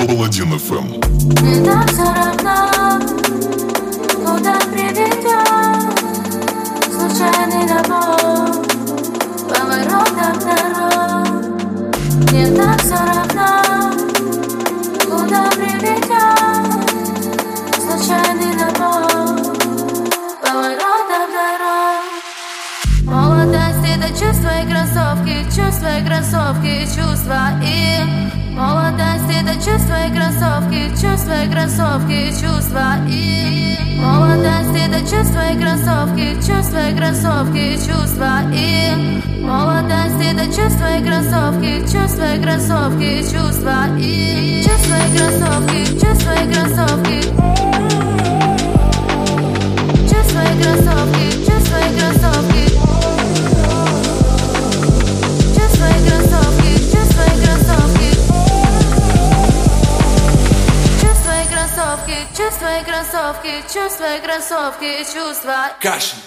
Паладин 0.07 0.57
ФМ. 0.57 2.70
Кроссовки, 24.91 25.43
чувства 25.55 25.99
и 25.99 26.05
кроссовки, 26.05 26.85
чувства 26.95 27.51
и 27.63 28.03
Молодость. 28.51 29.29
Это 29.29 29.55
чувства 29.55 30.07
и 30.07 30.11
кроссовки, 30.11 30.89
чувства 31.01 31.43
и 31.43 31.49
кроссовки, 31.49 32.31
чувства 32.31 32.97
и 33.07 33.77
Молодость. 33.97 34.75
Это 34.75 34.99
чувства 34.99 35.51
и 35.51 35.57
кроссовки, 35.57 36.35
чувства 36.45 36.89
и 36.89 36.95
кроссовки, 36.95 37.77
чувства 37.77 38.41
и 38.53 39.21
Молодость. 39.41 40.21
Это 40.21 40.45
чувства 40.47 40.97
и 40.97 41.03
кроссовки, 41.03 41.81
чувства 41.91 42.35
и 42.35 42.41
кроссовки, 42.41 43.21
чувства 43.31 43.87
и 43.97 44.63
Чувства 44.63 44.95
и 44.95 45.17
кроссовки, 45.17 45.85
чувства 45.99 46.33
и 46.33 46.53
кроссовки. 46.53 47.21
Чувства 50.09 50.41
и 50.41 50.63
кроссовки, 50.63 51.45
чувства 51.45 51.77
и 51.77 51.99
кроссовки 51.99 52.50
чувства 62.37 62.79
и 62.79 62.83
кроссовки, 62.83 63.49
чувства 63.73 64.15
и 64.15 64.21
кроссовки, 64.21 65.03
чувства 65.03 65.71
Кашин. 65.81 66.17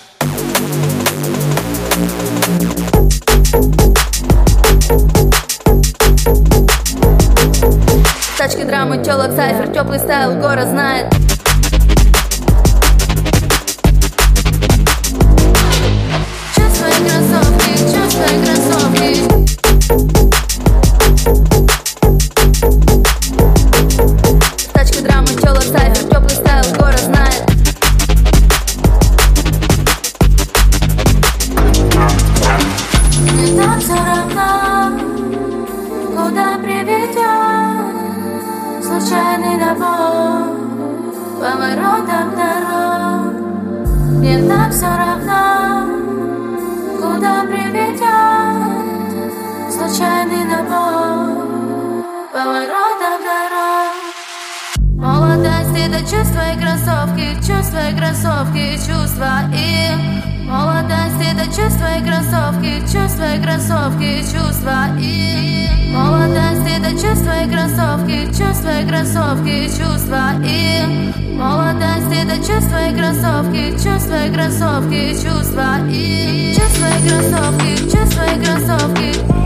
Тачки, 8.37 8.65
драмы, 8.65 9.03
телок, 9.03 9.33
сайфер, 9.35 9.69
теплый 9.69 9.99
стайл, 9.99 10.35
город 10.41 10.69
знает 10.69 11.24
набор 39.79 40.57
поворотов 41.41 42.35
дорог. 42.37 43.35
Мне 44.19 44.49
так 44.49 44.73
все 44.73 44.87
равно, 44.87 45.87
куда 47.01 47.45
приведет 47.45 48.05
случайный 49.73 50.45
набор 50.45 51.55
поворотов 52.33 53.21
дорог. 53.25 53.95
Молодость 54.97 55.77
это 55.77 56.01
чувства 56.01 56.53
и 56.53 56.59
кроссовки, 56.59 57.35
чувства 57.37 57.91
и 57.91 57.97
кроссовки, 57.97 58.77
чувства 58.77 59.43
и 59.53 60.24
Молодость 60.55 61.21
это 61.21 61.47
чувства 61.47 61.99
и 61.99 62.05
кроссовки, 62.05 62.81
чувства 62.83 63.35
и 63.35 63.43
кроссовки, 63.43 64.23
чувства 64.23 64.87
и 65.01 65.69
Молодость 65.93 66.71
это 66.71 66.91
чувства 66.93 67.43
и 67.43 67.51
кроссовки, 67.51 68.27
чувства 68.27 68.81
и 68.81 68.87
кроссовки, 68.87 69.67
чувства 69.67 70.35
и 70.47 71.13
Молодость 71.37 72.13
это 72.13 72.37
чувства 72.37 72.89
и 72.89 72.95
кроссовки, 72.95 73.73
чувства 73.73 74.27
и 74.27 74.33
кроссовки, 74.33 75.15
чувства 75.15 75.79
и 75.91 76.55
Чувства 76.55 76.87
и 76.87 77.09
кроссовки, 77.09 77.91
чувства 77.91 78.23
и 78.23 78.45
кроссовки 78.45 79.44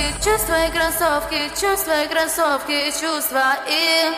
кроссовки, 0.00 0.24
чувства 0.24 0.66
и 0.66 0.70
кроссовки, 0.70 1.60
чувства 1.60 2.04
и 2.04 2.08
кроссовки, 2.08 2.90
чувства 3.00 3.56
и 3.68 4.10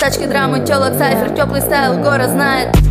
Тачки, 0.00 0.26
драмы, 0.26 0.64
телок, 0.64 0.96
сайфер, 0.96 1.34
теплый 1.34 1.60
стайл, 1.60 1.98
город 2.02 2.30
знает 2.30 2.87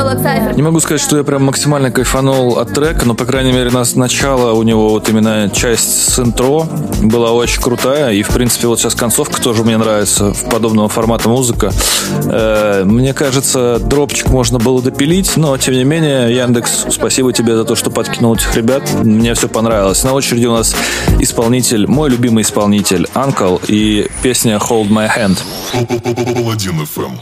телок 0.00 0.18
сайфер. 0.22 0.56
Не 0.56 0.62
могу 0.62 0.80
сказать, 0.80 1.00
что 1.00 1.18
я 1.18 1.24
прям 1.24 1.44
максимально 1.44 1.90
кайфанул 1.90 2.58
от 2.58 2.72
трека, 2.72 3.04
но, 3.06 3.14
по 3.14 3.24
крайней 3.26 3.52
мере, 3.52 3.70
нас 3.70 3.96
начало 3.96 4.52
у 4.52 4.62
него 4.62 4.90
вот 4.90 5.08
именно 5.08 5.50
часть 5.50 6.10
с 6.12 6.18
интро 6.18 6.66
была 7.02 7.32
очень 7.32 7.60
крутая. 7.60 8.12
И, 8.12 8.22
в 8.22 8.28
принципе, 8.28 8.66
вот 8.66 8.80
сейчас 8.80 8.94
концовка 8.94 9.40
тоже 9.40 9.62
мне 9.62 9.76
нравится 9.76 10.32
в 10.32 10.48
подобного 10.48 10.88
формата 10.88 11.28
музыка. 11.28 11.72
Э, 12.24 12.82
Мне 12.84 13.12
кажется, 13.12 13.78
дропчик 13.78 14.28
можно 14.28 14.58
было 14.58 14.80
допилить, 14.80 15.36
но, 15.36 15.56
тем 15.58 15.74
не 15.74 15.84
менее, 15.84 16.34
Яндекс, 16.34 16.86
спасибо 16.90 17.32
тебе 17.32 17.54
за 17.56 17.64
то, 17.64 17.76
что 17.76 17.90
подкинул 17.90 18.34
этих 18.34 18.54
ребят. 18.56 18.82
Мне 19.02 19.34
все 19.34 19.48
понравилось. 19.48 20.02
На 20.04 20.12
очереди 20.12 20.46
у 20.46 20.52
нас 20.52 20.74
исполнитель, 21.18 21.86
мой 21.86 22.08
любимый 22.10 22.42
исполнитель, 22.42 23.06
Uncle 23.14 23.60
и 23.68 24.08
песня 24.22 24.56
Hold 24.56 24.88
My 24.88 25.10
Hand. 25.14 25.38
Паладин 26.34 26.80
FM. 26.80 27.12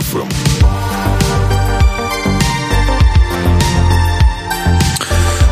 ФМ. 0.00 0.28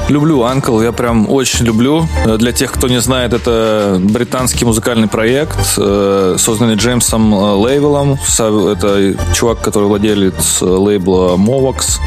Люблю 0.09 0.43
Анкл, 0.43 0.83
я 0.83 0.93
прям 0.93 1.31
очень 1.31 1.65
люблю. 1.65 2.07
Для 2.27 2.53
тех, 2.53 2.71
кто 2.71 2.89
не 2.89 3.01
знает, 3.01 3.33
это 3.33 3.99
британский 4.01 4.67
музыкальный 4.67 5.09
проект, 5.09 5.59
созданный 5.67 6.75
Джеймсом 6.75 7.33
Лейвелом. 7.33 8.19
Это 8.39 9.15
чувак, 9.35 9.63
который 9.63 9.89
владелец 9.89 10.61
лейбла 10.61 11.37
Movox. 11.37 12.01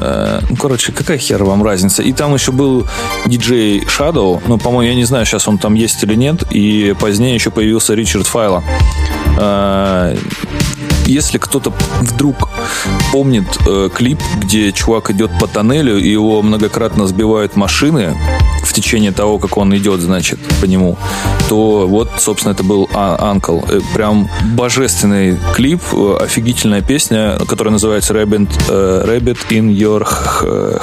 Ну, 0.00 0.56
короче, 0.56 0.92
какая 0.92 1.18
хер 1.18 1.44
вам 1.44 1.62
разница? 1.62 2.02
И 2.02 2.12
там 2.12 2.34
еще 2.34 2.52
был 2.52 2.86
диджей 3.26 3.80
Shadow. 3.80 4.42
Ну, 4.46 4.58
по-моему, 4.58 4.90
я 4.90 4.94
не 4.94 5.04
знаю, 5.04 5.26
сейчас 5.26 5.46
он 5.46 5.58
там 5.58 5.74
есть 5.74 6.02
или 6.02 6.14
нет. 6.14 6.42
И 6.50 6.94
позднее 6.98 7.34
еще 7.34 7.50
появился 7.50 7.94
Ричард 7.94 8.26
Файла. 8.26 8.64
Если 11.06 11.38
кто-то 11.38 11.72
вдруг 12.00 12.48
помнит 13.12 13.46
э, 13.66 13.88
клип, 13.94 14.20
где 14.38 14.72
чувак 14.72 15.10
идет 15.10 15.30
по 15.38 15.46
тоннелю, 15.46 15.98
и 15.98 16.10
его 16.10 16.42
многократно 16.42 17.06
сбивают 17.06 17.54
машины 17.54 18.16
в 18.66 18.72
течение 18.72 19.12
того, 19.12 19.38
как 19.38 19.56
он 19.56 19.74
идет, 19.76 20.00
значит, 20.00 20.38
по 20.60 20.64
нему, 20.66 20.96
то 21.48 21.86
вот, 21.86 22.10
собственно, 22.18 22.52
это 22.52 22.62
был 22.64 22.88
А- 22.94 23.30
Анкл. 23.30 23.60
Э, 23.68 23.80
Прям 23.94 24.28
божественный 24.54 25.38
клип, 25.54 25.80
э, 25.92 26.16
офигительная 26.20 26.82
песня, 26.82 27.38
которая 27.48 27.72
называется 27.72 28.12
Rabbit, 28.14 28.48
э, 28.68 29.04
Rabbit 29.06 29.38
in 29.50 29.74
Your 29.74 30.06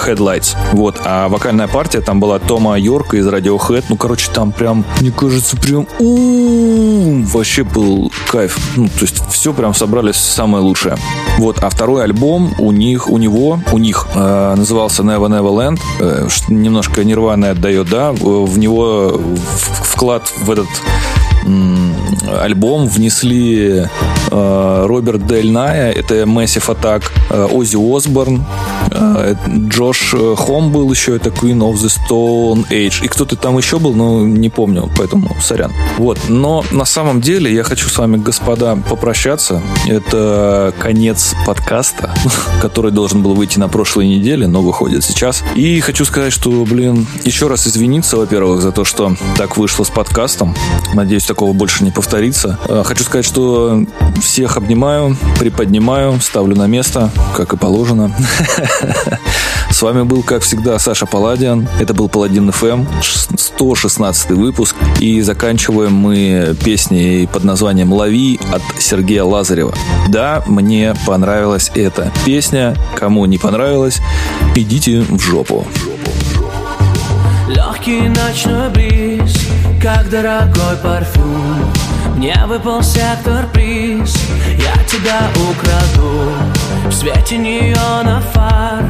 Headlights. 0.05 0.55
Вот. 0.73 0.95
А 1.03 1.27
вокальная 1.27 1.67
партия 1.67 2.01
там 2.01 2.19
была 2.19 2.39
Тома 2.39 2.77
Йорка 2.79 3.17
из 3.17 3.27
Radiohead. 3.27 3.85
Ну, 3.89 3.97
короче, 3.97 4.31
там 4.33 4.51
прям, 4.51 4.85
мне 5.01 5.11
кажется, 5.11 5.57
прям 5.57 5.87
у-у-у, 5.99 7.23
вообще 7.23 7.63
был 7.63 8.11
кайф. 8.31 8.57
Ну, 8.75 8.87
то 8.87 9.01
есть 9.01 9.21
все 9.31 9.53
прям 9.53 9.73
собрались 9.73 10.15
самое 10.17 10.63
лучшее. 10.63 10.97
Вот. 11.37 11.59
А 11.63 11.69
второй 11.69 12.03
альбом 12.03 12.53
у 12.59 12.71
них, 12.71 13.09
у 13.09 13.17
него, 13.17 13.59
у 13.71 13.77
них 13.77 14.07
э, 14.15 14.53
назывался 14.55 15.03
Never 15.03 15.27
Never 15.27 15.51
Land. 15.53 15.79
Э, 15.99 16.27
немножко 16.49 17.03
нирвана 17.03 17.51
отдает, 17.51 17.72
да. 17.81 18.11
В 18.11 18.59
него 18.59 19.19
вклад 19.81 20.31
в 20.37 20.51
этот 20.51 20.67
альбом 22.41 22.87
внесли 22.87 23.85
э, 24.31 24.85
Роберт 24.85 25.27
Дель 25.27 25.51
Ная, 25.51 25.91
это 25.91 26.23
Massive 26.23 26.67
Attack, 26.67 27.03
э, 27.29 27.47
Оззи 27.51 27.77
Осборн, 27.77 28.43
э, 28.91 29.35
Джош 29.67 30.13
э, 30.13 30.35
Хом 30.37 30.71
был 30.71 30.91
еще, 30.91 31.15
это 31.15 31.29
Queen 31.29 31.59
of 31.59 31.75
the 31.75 31.91
Stone 31.91 32.67
Age. 32.69 33.03
И 33.03 33.07
кто-то 33.07 33.35
там 33.35 33.57
еще 33.57 33.79
был, 33.79 33.93
но 33.93 34.25
не 34.25 34.49
помню, 34.49 34.89
поэтому 34.97 35.35
сорян. 35.41 35.71
Вот. 35.97 36.19
Но 36.29 36.63
на 36.71 36.85
самом 36.85 37.21
деле 37.21 37.53
я 37.53 37.63
хочу 37.63 37.89
с 37.89 37.97
вами, 37.97 38.17
господа, 38.17 38.75
попрощаться. 38.89 39.61
Это 39.87 40.73
конец 40.79 41.35
подкаста, 41.45 42.13
который 42.61 42.91
должен 42.91 43.21
был 43.21 43.33
выйти 43.33 43.59
на 43.59 43.67
прошлой 43.67 44.07
неделе, 44.07 44.47
но 44.47 44.61
выходит 44.61 45.03
сейчас. 45.03 45.43
И 45.55 45.79
хочу 45.79 46.05
сказать, 46.05 46.33
что, 46.33 46.51
блин, 46.65 47.05
еще 47.23 47.47
раз 47.47 47.67
извиниться, 47.67 48.17
во-первых, 48.17 48.61
за 48.61 48.71
то, 48.71 48.83
что 48.83 49.15
так 49.37 49.57
вышло 49.57 49.83
с 49.83 49.89
подкастом. 49.89 50.55
Надеюсь, 50.93 51.25
такого 51.33 51.53
больше 51.53 51.83
не 51.83 51.89
повторится. 51.89 52.59
Э, 52.67 52.83
Хочу 52.85 53.03
сказать, 53.03 53.25
что 53.25 53.83
всех 54.21 54.55
обнимаю, 54.55 55.17
приподнимаю, 55.39 56.19
ставлю 56.21 56.55
на 56.55 56.67
место, 56.67 57.09
как 57.35 57.53
и 57.53 57.57
положено. 57.57 58.15
С 59.71 59.81
вами 59.81 60.03
был, 60.03 60.21
как 60.21 60.43
всегда, 60.43 60.77
Саша 60.77 61.07
Паладиан. 61.07 61.67
Это 61.79 61.95
был 61.95 62.07
Паладин 62.07 62.51
ФМ, 62.51 62.85
116 63.01 64.29
выпуск. 64.31 64.75
И 64.99 65.21
заканчиваем 65.21 65.93
мы 65.93 66.55
песней 66.63 67.25
под 67.25 67.43
названием 67.43 67.91
«Лови» 67.91 68.39
от 68.51 68.61
Сергея 68.79 69.23
Лазарева. 69.23 69.73
Да, 70.09 70.43
мне 70.45 70.93
понравилась 71.07 71.71
эта 71.73 72.11
песня. 72.25 72.75
Кому 72.95 73.25
не 73.25 73.39
понравилась, 73.39 73.99
идите 74.55 75.01
в 75.01 75.19
жопу. 75.19 75.65
Легкий 77.47 78.07
ночной 78.07 78.69
бриз, 78.69 78.92
как 79.83 80.09
дорогой 80.09 80.77
парфюм. 80.81 81.73
Мне 82.15 82.39
выпал 82.47 82.81
сектор 82.81 83.45
приз, 83.51 84.15
я 84.57 84.81
тебя 84.85 85.19
украду. 85.35 86.31
В 86.85 86.91
свете 86.93 87.37
неона 87.37 88.23
фар, 88.31 88.85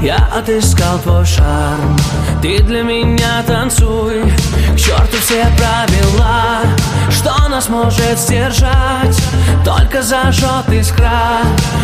я 0.00 0.28
отыскал 0.32 1.00
твой 1.00 1.26
шарм. 1.26 1.96
Ты 2.40 2.60
для 2.62 2.82
меня 2.84 3.42
танцуй, 3.44 4.22
к 4.74 4.78
черту 4.78 5.16
все 5.20 5.44
правила. 5.58 6.60
Что 7.10 7.48
нас 7.48 7.68
может 7.68 8.16
сдержать, 8.16 9.20
только 9.64 10.00
зажжет 10.00 10.68
искра 10.70 11.38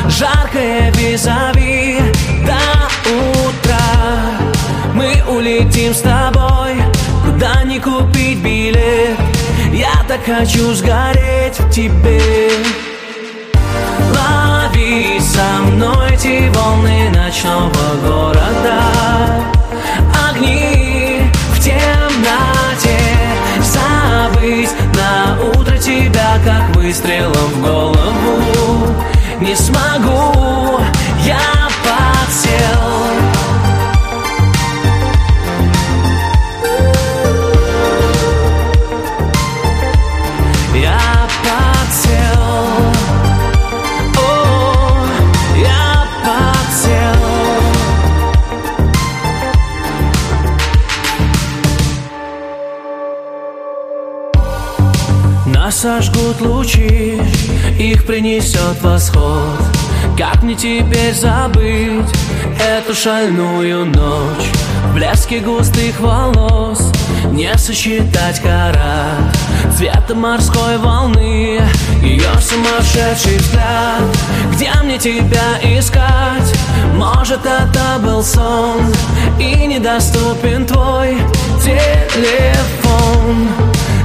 Жаркое 0.09 0.93
визави. 0.93 1.99
До 2.47 2.59
утра 3.11 3.79
мы 4.95 5.21
улетим 5.29 5.93
с 5.93 6.03
тобой 6.03 6.91
Куда 7.24 7.62
не 7.65 7.78
купить 7.78 8.39
билет 8.39 9.19
Я 9.73 10.05
так 10.07 10.20
хочу 10.24 10.74
сгореть 10.74 11.59
в 11.59 11.70
тебе. 11.70 12.20
Лови 14.11 15.20
со 15.20 15.62
мной 15.62 16.12
эти 16.12 16.49
волны 16.55 17.11
ночного 17.15 17.73
города. 18.05 18.82
Огни 20.28 21.20
в 21.55 21.61
темноте. 21.61 23.01
Забыть 23.61 24.70
на 24.94 25.39
утро 25.43 25.77
тебя 25.78 26.39
как 26.44 26.77
выстрелом 26.77 27.32
в 27.32 27.61
голову. 27.61 28.94
Не 29.40 29.57
смогу, 29.57 30.81
я 31.24 31.69
подсел 31.82 33.22
сожгут 55.83 56.41
лучи, 56.41 57.19
их 57.77 58.07
принесет 58.07 58.81
восход. 58.83 59.59
Как 60.17 60.45
мне 60.45 60.55
теперь 60.55 61.13
забыть 61.13 62.07
эту 62.65 62.95
шальную 62.95 63.87
ночь? 63.87 64.47
В 64.85 64.95
блеске 64.95 65.41
густых 65.41 65.99
волос 65.99 66.93
не 67.33 67.53
сосчитать 67.59 68.41
карат 68.41 69.37
Цвета 69.77 70.15
морской 70.15 70.79
волны, 70.79 71.61
ее 72.01 72.31
сумасшедший 72.41 73.39
взгляд. 73.39 74.03
Где 74.53 74.71
мне 74.85 74.99
тебя 74.99 75.59
искать? 75.65 76.55
Может 76.95 77.41
это 77.45 77.99
был 77.99 78.23
сон 78.23 78.95
И 79.41 79.67
недоступен 79.67 80.65
твой 80.65 81.17
телефон 81.61 83.49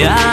Я 0.00 0.29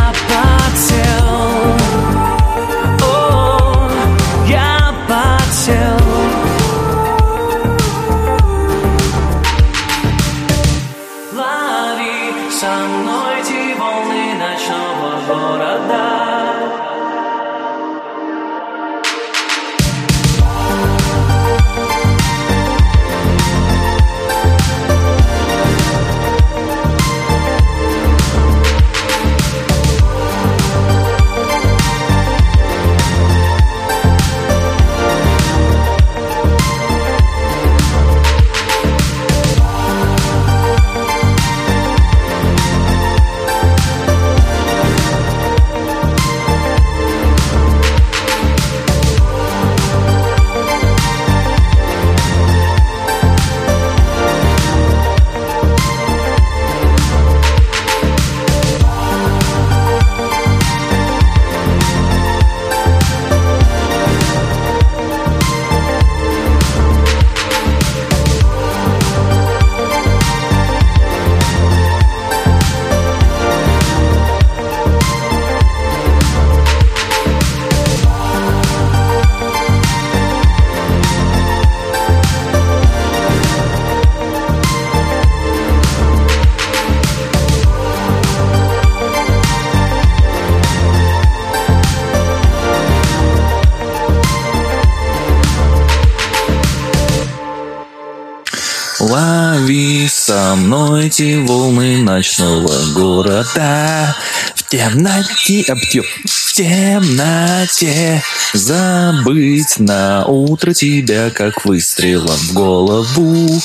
города 103.38 104.16
В 104.56 104.64
темноте, 104.70 105.64
об 105.70 105.80
тё- 105.80 106.04
в 106.26 106.54
темноте 106.54 108.24
Забыть 108.54 109.80
на 109.80 110.26
утро 110.26 110.74
тебя, 110.74 111.30
как 111.30 111.66
выстрелом 111.66 112.36
в 112.38 112.54
голову 112.54 113.62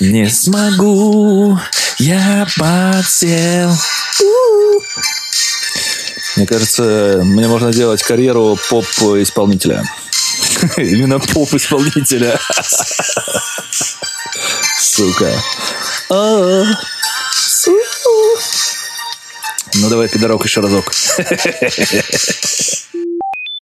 Не 0.00 0.28
смогу, 0.28 1.58
я 1.98 2.46
подсел. 2.56 3.72
Мне 6.36 6.46
кажется, 6.46 7.20
мне 7.22 7.48
можно 7.48 7.72
делать 7.72 8.02
карьеру 8.02 8.58
поп-исполнителя. 8.70 9.84
Именно 10.76 11.18
поп-исполнителя. 11.18 12.38
Сука. 14.78 15.30
Давай, 19.90 20.08
пидорок, 20.08 20.44
еще 20.44 20.60
разок. 20.60 20.92